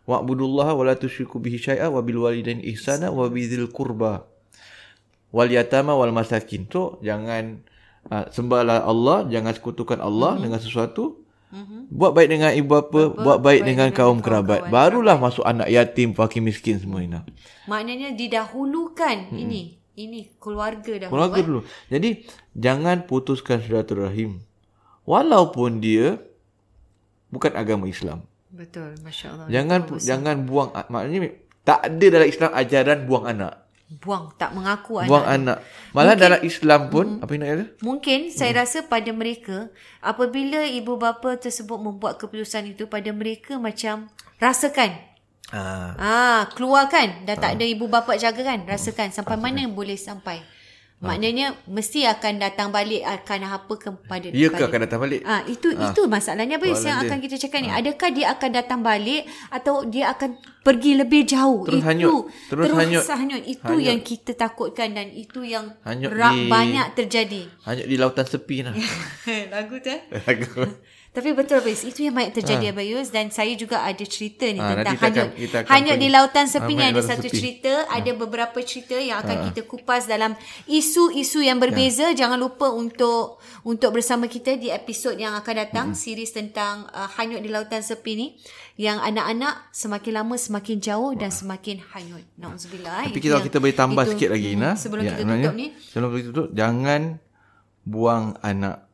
wa'budullaha 0.05 0.73
wa 0.75 0.85
la 0.85 0.95
tusyriku 0.99 1.39
bihi 1.39 1.57
syai'a 1.57 1.89
wa 1.89 2.03
bil 2.03 2.27
walidaini 2.27 2.67
ihsana 2.75 3.09
wa 3.15 3.31
bidzil 3.31 3.71
qurba 3.71 4.27
wal 5.33 5.49
yatama 5.49 5.95
wal 5.95 6.13
masakin. 6.13 6.69
So 6.69 6.99
jangan 7.01 7.63
uh, 8.11 8.29
sembahlah 8.29 8.85
Allah, 8.85 9.31
jangan 9.31 9.55
sekutukan 9.57 10.03
Allah 10.03 10.37
mm-hmm. 10.37 10.45
dengan 10.45 10.61
sesuatu. 10.61 11.22
Mm-hmm. 11.53 11.81
Buat 11.93 12.13
baik 12.17 12.29
dengan 12.33 12.51
ibu 12.57 12.69
bapa, 12.73 12.89
buat, 12.89 13.09
buat 13.13 13.39
baik, 13.45 13.45
baik 13.45 13.61
dengan, 13.69 13.89
dengan 13.93 13.99
kaum 14.01 14.19
kerabat. 14.25 14.73
Barulah 14.73 15.21
masuk 15.21 15.45
anak 15.45 15.69
yatim, 15.69 16.17
fakir 16.17 16.41
miskin 16.41 16.81
semua 16.81 17.05
ini. 17.05 17.21
Maknanya 17.69 18.17
didahulukan 18.17 19.29
hmm. 19.29 19.37
ini. 19.37 19.77
ini 19.93 20.33
keluarga 20.41 21.07
dah. 21.07 21.09
Keluarga 21.13 21.41
dulu. 21.45 21.61
Jadi 21.93 22.25
jangan 22.57 23.05
putuskan 23.05 23.61
silaturahim. 23.61 24.41
Walaupun 25.05 25.85
dia 25.85 26.17
bukan 27.29 27.53
agama 27.53 27.85
Islam. 27.85 28.25
Betul, 28.49 28.97
masya-Allah. 29.05 29.53
Jangan 29.53 29.81
jangan 30.01 30.37
buang 30.49 30.73
maknanya 30.73 31.37
tak 31.65 31.89
ada 31.89 32.07
dalam 32.09 32.29
Islam 32.29 32.51
ajaran 32.53 32.99
buang 33.05 33.25
anak. 33.29 33.69
Buang 34.01 34.33
tak 34.41 34.57
mengaku 34.57 35.05
buang 35.05 35.27
anak. 35.29 35.61
anak. 35.61 35.93
Malah 35.93 36.17
mungkin, 36.17 36.23
dalam 36.25 36.41
Islam 36.41 36.81
pun 36.89 37.07
hmm, 37.19 37.23
apa 37.25 37.31
yang 37.35 37.41
nak 37.41 37.51
kata? 37.51 37.65
Mungkin 37.85 38.21
saya 38.33 38.53
hmm. 38.57 38.61
rasa 38.65 38.79
pada 38.89 39.11
mereka 39.13 39.57
apabila 40.01 40.65
ibu 40.65 40.97
bapa 40.97 41.37
tersebut 41.37 41.77
membuat 41.77 42.17
keputusan 42.17 42.73
itu 42.73 42.89
pada 42.89 43.13
mereka 43.13 43.61
macam 43.61 44.09
rasakan 44.41 45.13
Ah. 45.53 45.93
ah, 46.01 46.41
keluarkan 46.57 47.29
dah 47.29 47.37
tak 47.37 47.53
ah. 47.53 47.55
ada 47.61 47.65
ibu 47.69 47.85
bapa 47.85 48.17
jaga 48.17 48.41
kan? 48.41 48.65
Rasakan 48.65 49.13
sampai 49.13 49.37
rasakan. 49.37 49.45
mana 49.45 49.69
boleh 49.69 50.01
sampai. 50.01 50.41
Maknanya 51.03 51.59
mesti 51.67 52.07
akan 52.07 52.39
datang 52.39 52.71
balik 52.71 53.03
akan 53.03 53.41
apa 53.51 53.75
kepada 53.75 54.31
Ya 54.31 54.47
ke 54.55 54.63
akan 54.63 54.81
datang 54.87 55.03
balik? 55.03 55.27
Ah 55.27 55.43
itu 55.51 55.75
ah. 55.75 55.91
itu 55.91 56.07
masalahnya 56.07 56.63
apa 56.63 56.67
yang 56.71 57.03
akan 57.03 57.19
kita 57.19 57.37
cakap 57.43 57.59
ni? 57.67 57.75
Ah. 57.75 57.83
Adakah 57.83 58.09
dia 58.15 58.27
akan 58.31 58.51
datang 58.55 58.81
balik 58.87 59.27
atau 59.51 59.83
dia 59.83 60.15
akan 60.15 60.39
pergi 60.63 60.95
lebih 60.95 61.27
jauh? 61.27 61.67
Terus 61.67 61.83
itu 61.83 61.89
hanyut. 61.91 62.31
Terus, 62.47 62.65
terus 62.71 62.79
hanyut. 62.79 63.03
hanyut. 63.03 63.43
Itu 63.43 63.75
hanyut. 63.75 63.83
yang 63.83 63.99
kita 64.07 64.33
takutkan 64.39 64.95
dan 64.95 65.11
itu 65.11 65.43
yang 65.43 65.75
hanyut 65.83 66.15
di, 66.15 66.47
banyak 66.47 66.87
terjadi. 66.95 67.43
Hanyut 67.67 67.87
di 67.91 67.97
lautan 67.99 68.27
sepi 68.31 68.63
lah. 68.63 68.75
Lagu 69.53 69.83
tu 69.83 69.91
eh? 69.91 70.07
Lagu. 70.07 70.71
Tapi 71.13 71.37
betul 71.37 71.61
Abayus 71.61 71.85
Itu 71.85 72.09
yang 72.09 72.17
banyak 72.17 72.41
terjadi 72.41 72.65
ha. 72.65 72.73
Abayus 72.73 73.13
Dan 73.13 73.29
saya 73.29 73.53
juga 73.53 73.85
ada 73.85 74.01
cerita 74.01 74.49
ni 74.49 74.57
ha, 74.57 74.81
Tentang 74.81 74.97
hanyut 74.97 75.29
Hanyut 75.69 75.97
di 76.01 76.09
lautan 76.09 76.49
sepi 76.49 76.73
ha, 76.73 76.81
ni 76.81 76.85
Ada 76.89 77.05
satu 77.05 77.29
sepi. 77.29 77.37
cerita 77.37 77.85
ha. 77.85 78.01
Ada 78.01 78.17
beberapa 78.17 78.57
cerita 78.65 78.97
Yang 78.97 79.19
akan 79.29 79.37
ha. 79.37 79.45
kita 79.53 79.61
kupas 79.69 80.09
Dalam 80.09 80.33
isu-isu 80.65 81.45
yang 81.45 81.61
berbeza 81.61 82.09
ha. 82.09 82.17
Jangan 82.17 82.41
lupa 82.41 82.73
untuk 82.73 83.45
Untuk 83.61 83.93
bersama 83.93 84.25
kita 84.25 84.57
Di 84.57 84.73
episod 84.73 85.13
yang 85.13 85.37
akan 85.37 85.55
datang 85.61 85.87
hmm. 85.93 86.01
Series 86.01 86.33
tentang 86.33 86.89
uh, 86.97 87.09
Hanyut 87.21 87.45
di 87.45 87.53
lautan 87.53 87.85
sepi 87.85 88.17
ni 88.17 88.27
Yang 88.81 89.05
anak-anak 89.13 89.69
Semakin 89.69 90.13
lama 90.17 90.35
semakin 90.41 90.81
jauh 90.81 91.13
Dan 91.13 91.29
semakin 91.29 91.77
hanyut 91.93 92.25
Na'udzubillah 92.41 93.13
Tapi 93.13 93.21
kita, 93.21 93.37
kita 93.45 93.61
boleh 93.61 93.77
tambah 93.77 94.05
itu, 94.09 94.11
sikit 94.17 94.29
lagi 94.33 94.57
hmm, 94.57 94.61
nah. 94.65 94.75
Sebelum 94.81 95.05
ya, 95.05 95.21
kita 95.21 95.29
tutup 95.29 95.55
ni 95.61 95.67
Sebelum 95.77 96.09
kita 96.17 96.29
tutup 96.33 96.49
Jangan 96.57 97.21
Buang 97.85 98.39
anak 98.41 98.92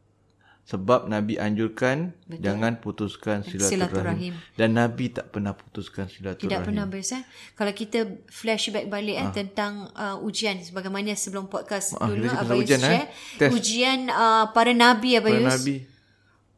sebab 0.68 1.09
Nabi 1.09 1.40
anjurkan 1.40 2.12
Betul. 2.28 2.44
jangan 2.44 2.72
putuskan 2.76 3.40
silaturahim. 3.40 3.88
silaturahim. 3.88 4.33
Dan 4.52 4.76
Nabi 4.76 5.09
tak 5.09 5.33
pernah 5.33 5.57
putuskan 5.57 6.12
silaturahim. 6.12 6.44
Tidak 6.44 6.61
pernah 6.61 6.85
biasa. 6.85 7.24
Kalau 7.57 7.72
kita 7.72 8.04
flashback 8.28 8.85
balik 8.92 9.16
ha. 9.16 9.24
eh, 9.24 9.28
tentang 9.33 9.88
uh, 9.96 10.20
ujian 10.20 10.61
sebagaimana 10.61 11.16
sebelum 11.16 11.48
podcast 11.48 11.96
ha, 11.96 12.04
dulu 12.04 12.28
Abayus 12.28 12.68
ujian, 12.68 12.85
share. 12.85 13.09
Eh? 13.40 13.48
Ujian 13.48 14.12
uh, 14.12 14.52
para 14.52 14.76
Nabi 14.76 15.16
Abayus. 15.16 15.40
Para 15.40 15.57
Nabi 15.57 15.98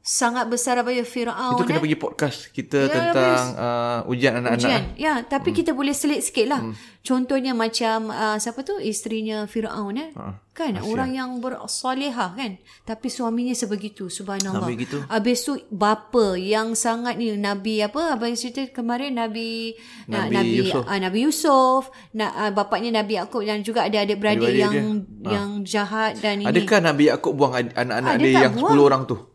sangat 0.01 0.49
besar 0.49 0.81
apa 0.81 0.97
ya 0.97 1.05
Firaun 1.05 1.61
itu 1.61 1.65
kena 1.69 1.77
eh? 1.77 1.85
pergi 1.85 1.99
podcast 2.01 2.39
kita 2.57 2.89
ya, 2.89 2.93
tentang 2.93 3.45
uh, 3.53 4.01
ujian 4.09 4.33
anak-anak 4.41 4.65
ujian. 4.65 4.83
ya 4.97 5.15
tapi 5.29 5.53
hmm. 5.53 5.59
kita 5.61 5.71
boleh 5.77 5.93
selit 5.93 6.25
sikit 6.25 6.49
lah 6.49 6.61
hmm. 6.65 7.05
contohnya 7.05 7.53
macam 7.53 8.09
uh, 8.09 8.41
siapa 8.41 8.65
tu 8.65 8.81
isterinya 8.81 9.45
Firaun 9.45 10.01
eh 10.01 10.09
ha, 10.17 10.41
kan 10.57 10.81
Asia. 10.81 10.89
orang 10.89 11.11
yang 11.13 11.31
bersalihah 11.45 12.33
kan 12.33 12.57
tapi 12.89 13.13
suaminya 13.13 13.53
sebegitu 13.53 14.09
subhanallah 14.09 14.73
Nabi 14.73 14.89
gitu. 14.89 15.05
habis 15.05 15.45
tu 15.45 15.61
bapa 15.69 16.33
yang 16.41 16.73
sangat 16.73 17.21
ni 17.21 17.37
nabi 17.37 17.85
apa 17.85 18.17
yang 18.25 18.41
cerita 18.41 18.73
kemarin 18.73 19.21
nabi 19.21 19.77
nabi, 20.09 20.33
nabi 20.33 20.57
Yusuf, 20.65 20.83
uh, 20.89 20.97
nabi 20.97 21.19
Yusuf 21.29 21.83
na, 22.17 22.49
uh, 22.49 22.51
bapaknya 22.57 23.05
nabi 23.05 23.21
Yakub 23.21 23.45
dan 23.45 23.61
juga 23.61 23.85
ada 23.85 24.01
adik-beradik 24.01 24.49
yang 24.57 25.05
dia. 25.05 25.29
yang 25.29 25.49
ha. 25.61 25.65
jahat 25.69 26.13
dan 26.25 26.41
adakah 26.41 26.81
ini 26.81 26.89
nabi 26.89 27.05
Yakub 27.13 27.37
buang 27.37 27.53
anak-anak 27.53 28.17
dia 28.17 28.49
yang 28.49 28.57
buang? 28.57 28.81
10 28.81 28.89
orang 28.89 29.05
tu 29.05 29.30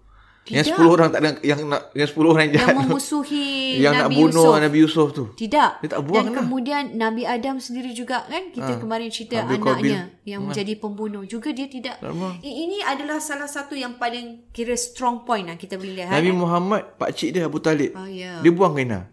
tidak. 0.46 0.62
Yang 0.62 0.78
10 0.78 0.94
orang 0.94 1.10
tak 1.10 1.20
ada 1.26 1.30
yang 1.42 1.60
nak 1.66 1.82
yang 1.98 2.06
10 2.06 2.22
orang 2.22 2.42
yang 2.46 2.54
jahat. 2.54 2.70
Yang 2.70 2.80
memusuhi 2.86 3.50
yang 3.82 3.94
Nabi 3.98 4.02
nak 4.06 4.10
bunuh 4.14 4.46
Yusuf. 4.46 4.62
Nabi 4.62 4.78
Yusuf 4.78 5.08
tu. 5.10 5.26
Tidak. 5.34 5.70
Dia 5.82 5.90
tak 5.90 6.02
buang 6.06 6.22
Dan 6.22 6.26
lah. 6.30 6.38
kemudian 6.46 6.84
Nabi 6.94 7.24
Adam 7.26 7.58
sendiri 7.58 7.98
juga 7.98 8.30
kan 8.30 8.54
kita 8.54 8.78
ha. 8.78 8.80
kemarin 8.80 9.10
cerita 9.10 9.42
Nabi 9.42 9.58
anaknya 9.58 9.74
Qabil. 9.74 9.98
yang 10.30 10.42
ha. 10.46 10.48
menjadi 10.54 10.74
pembunuh 10.78 11.26
juga 11.26 11.50
dia 11.50 11.66
tidak. 11.66 11.98
Tak 11.98 12.14
ini 12.46 12.78
adalah 12.86 13.18
salah 13.18 13.50
satu 13.50 13.74
yang 13.74 13.98
paling 13.98 14.54
kira 14.54 14.78
strong 14.78 15.26
point 15.26 15.50
lah 15.50 15.58
kita 15.58 15.82
boleh 15.82 16.06
lihat. 16.06 16.14
Nabi 16.14 16.30
kan? 16.30 16.38
Muhammad 16.38 16.82
pak 17.02 17.10
cik 17.18 17.30
dia 17.34 17.50
Abu 17.50 17.58
Talib. 17.58 17.98
Oh, 17.98 18.06
yeah. 18.06 18.38
Dia 18.46 18.54
buang 18.54 18.78
kena. 18.78 19.10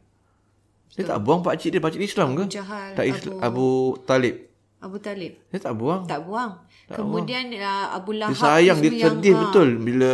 Dia 0.93 1.09
tak 1.09 1.25
buang 1.25 1.41
pak 1.41 1.57
cik 1.57 1.73
dia, 1.73 1.81
pak 1.81 1.97
cik 1.97 2.01
dia 2.05 2.11
Islam 2.13 2.29
Abu 2.29 2.37
ke? 2.37 2.45
Jahal, 2.53 2.89
tak 2.93 3.05
Islam, 3.09 3.41
Abu, 3.41 3.49
Abu 3.49 3.69
Talib. 4.05 4.35
Abu 4.85 4.97
Talib. 5.01 5.33
Dia 5.49 5.59
tak 5.65 5.75
buang. 5.81 6.05
Tak 6.05 6.21
buang. 6.29 6.61
Tak 6.91 6.99
Kemudian 6.99 7.55
uh, 7.57 7.95
Abu 7.95 8.11
Lahab 8.19 8.35
dia 8.35 8.43
sayang 8.43 8.79
dia 8.83 8.91
sedih 9.07 9.35
ha. 9.39 9.41
betul 9.47 9.69
bila 9.79 10.13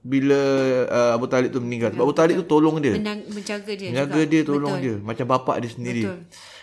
bila 0.00 0.40
uh, 0.88 1.10
Abu 1.14 1.26
Talib 1.28 1.52
tu 1.52 1.60
meninggal. 1.60 1.92
Sebab 1.92 2.04
Abu 2.08 2.16
Talib 2.16 2.34
tu 2.40 2.46
tolong 2.48 2.80
dia. 2.80 2.96
menjaga 3.28 3.72
dia 3.76 3.92
menjaga 3.92 4.20
juga. 4.24 4.30
dia 4.32 4.40
tolong 4.42 4.74
betul. 4.80 4.84
dia 4.84 4.94
macam 5.04 5.26
bapak 5.28 5.56
dia 5.60 5.70
sendiri. 5.70 6.02
Betul. 6.08 6.18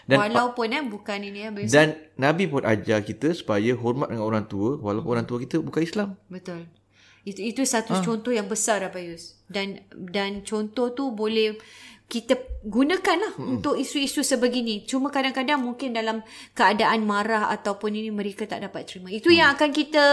Dan 0.05 0.17
walaupun 0.21 0.69
eh 0.69 0.83
bukan 0.85 1.17
ini 1.17 1.39
ya 1.45 1.49
Dan 1.65 1.87
Nabi 2.17 2.45
pun 2.45 2.61
ajar 2.61 3.01
kita 3.01 3.33
supaya 3.33 3.73
hormat 3.73 4.13
dengan 4.13 4.25
orang 4.25 4.45
tua 4.45 4.77
walaupun 4.77 5.17
orang 5.17 5.25
tua 5.29 5.37
kita 5.41 5.61
bukan 5.61 5.81
Islam. 5.81 6.09
Betul. 6.29 6.65
Itu 7.25 7.41
itu 7.41 7.61
satu 7.65 7.97
ha. 7.97 8.05
contoh 8.05 8.29
yang 8.29 8.45
besar 8.45 8.85
apa 8.85 9.01
Yus. 9.01 9.41
Dan 9.49 9.81
dan 9.93 10.45
contoh 10.45 10.93
tu 10.93 11.09
boleh 11.13 11.57
kita 12.05 12.37
gunakanlah 12.61 13.33
hmm. 13.37 13.57
untuk 13.57 13.73
isu-isu 13.77 14.21
sebegini. 14.21 14.85
Cuma 14.85 15.09
kadang-kadang 15.09 15.57
mungkin 15.57 15.93
dalam 15.93 16.21
keadaan 16.53 17.01
marah 17.01 17.49
ataupun 17.49 17.97
ini 17.97 18.13
mereka 18.13 18.45
tak 18.45 18.61
dapat 18.61 18.85
terima. 18.85 19.09
Itu 19.09 19.33
hmm. 19.33 19.37
yang 19.37 19.47
akan 19.57 19.69
kita 19.73 20.05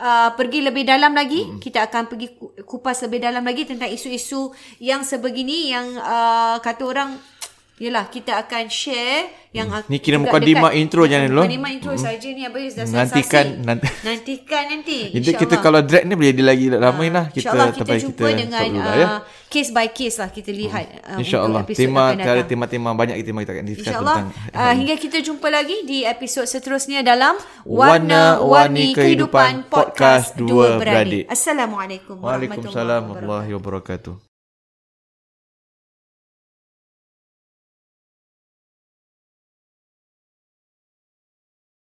uh, 0.00 0.30
pergi 0.36 0.64
lebih 0.64 0.88
dalam 0.88 1.12
lagi. 1.12 1.44
Hmm. 1.44 1.60
Kita 1.60 1.84
akan 1.84 2.08
pergi 2.08 2.32
kupas 2.64 3.04
lebih 3.04 3.24
dalam 3.24 3.44
lagi 3.44 3.68
tentang 3.68 3.92
isu-isu 3.92 4.56
yang 4.80 5.04
sebegini 5.04 5.72
yang 5.72 5.96
uh, 6.00 6.56
kata 6.64 6.82
orang 6.84 7.10
Yelah 7.74 8.06
kita 8.06 8.38
akan 8.38 8.70
share 8.70 9.50
yang 9.50 9.66
hmm. 9.66 9.90
Ni 9.90 9.98
kira 9.98 10.14
mukadimah 10.22 10.70
intro 10.78 11.10
jangan 11.10 11.26
dulu. 11.26 11.42
Mukadimah 11.42 11.70
intro 11.74 11.98
hmm. 11.98 12.06
saja 12.06 12.28
ni 12.30 12.46
apa 12.46 12.58
dah 12.70 12.86
Nantikan 12.86 13.46
nanti. 13.66 13.88
Nantikan 14.06 14.64
nanti. 14.70 14.98
Itu 15.10 15.30
kita 15.34 15.58
kalau 15.58 15.82
drag 15.82 16.06
ni 16.06 16.14
boleh 16.14 16.30
jadi 16.30 16.44
lagi 16.46 16.70
lama 16.70 17.02
uh, 17.02 17.10
lah 17.10 17.24
kita 17.34 17.74
kita 17.74 17.92
jumpa 17.98 18.30
kita 18.30 18.38
dengan 18.46 18.68
uh, 18.78 18.94
ya. 18.94 19.06
Case 19.54 19.70
by 19.70 19.86
case 19.86 20.18
lah 20.18 20.34
kita 20.34 20.50
lihat 20.50 20.86
hmm. 20.90 21.14
uh, 21.14 21.20
insyaallah 21.22 21.62
tema 21.70 22.10
ada 22.10 22.42
tema-tema 22.42 22.90
banyak 22.90 23.22
kita 23.22 23.30
kita 23.30 23.52
akan 23.54 23.66
discuss 23.70 23.94
tentang 23.94 24.26
uh, 24.50 24.74
hingga 24.74 24.98
kita 24.98 25.22
jumpa 25.22 25.46
lagi 25.46 25.86
di 25.86 26.02
episod 26.02 26.42
seterusnya 26.42 27.06
dalam 27.06 27.38
Warna-Warni 27.62 28.90
Kehidupan 28.90 29.70
Podcast 29.70 30.34
Dua 30.34 30.82
Beradik. 30.82 31.30
Assalamualaikum 31.30 32.18
warahmatullahi 32.18 33.54
wabarakatuh. 33.54 34.23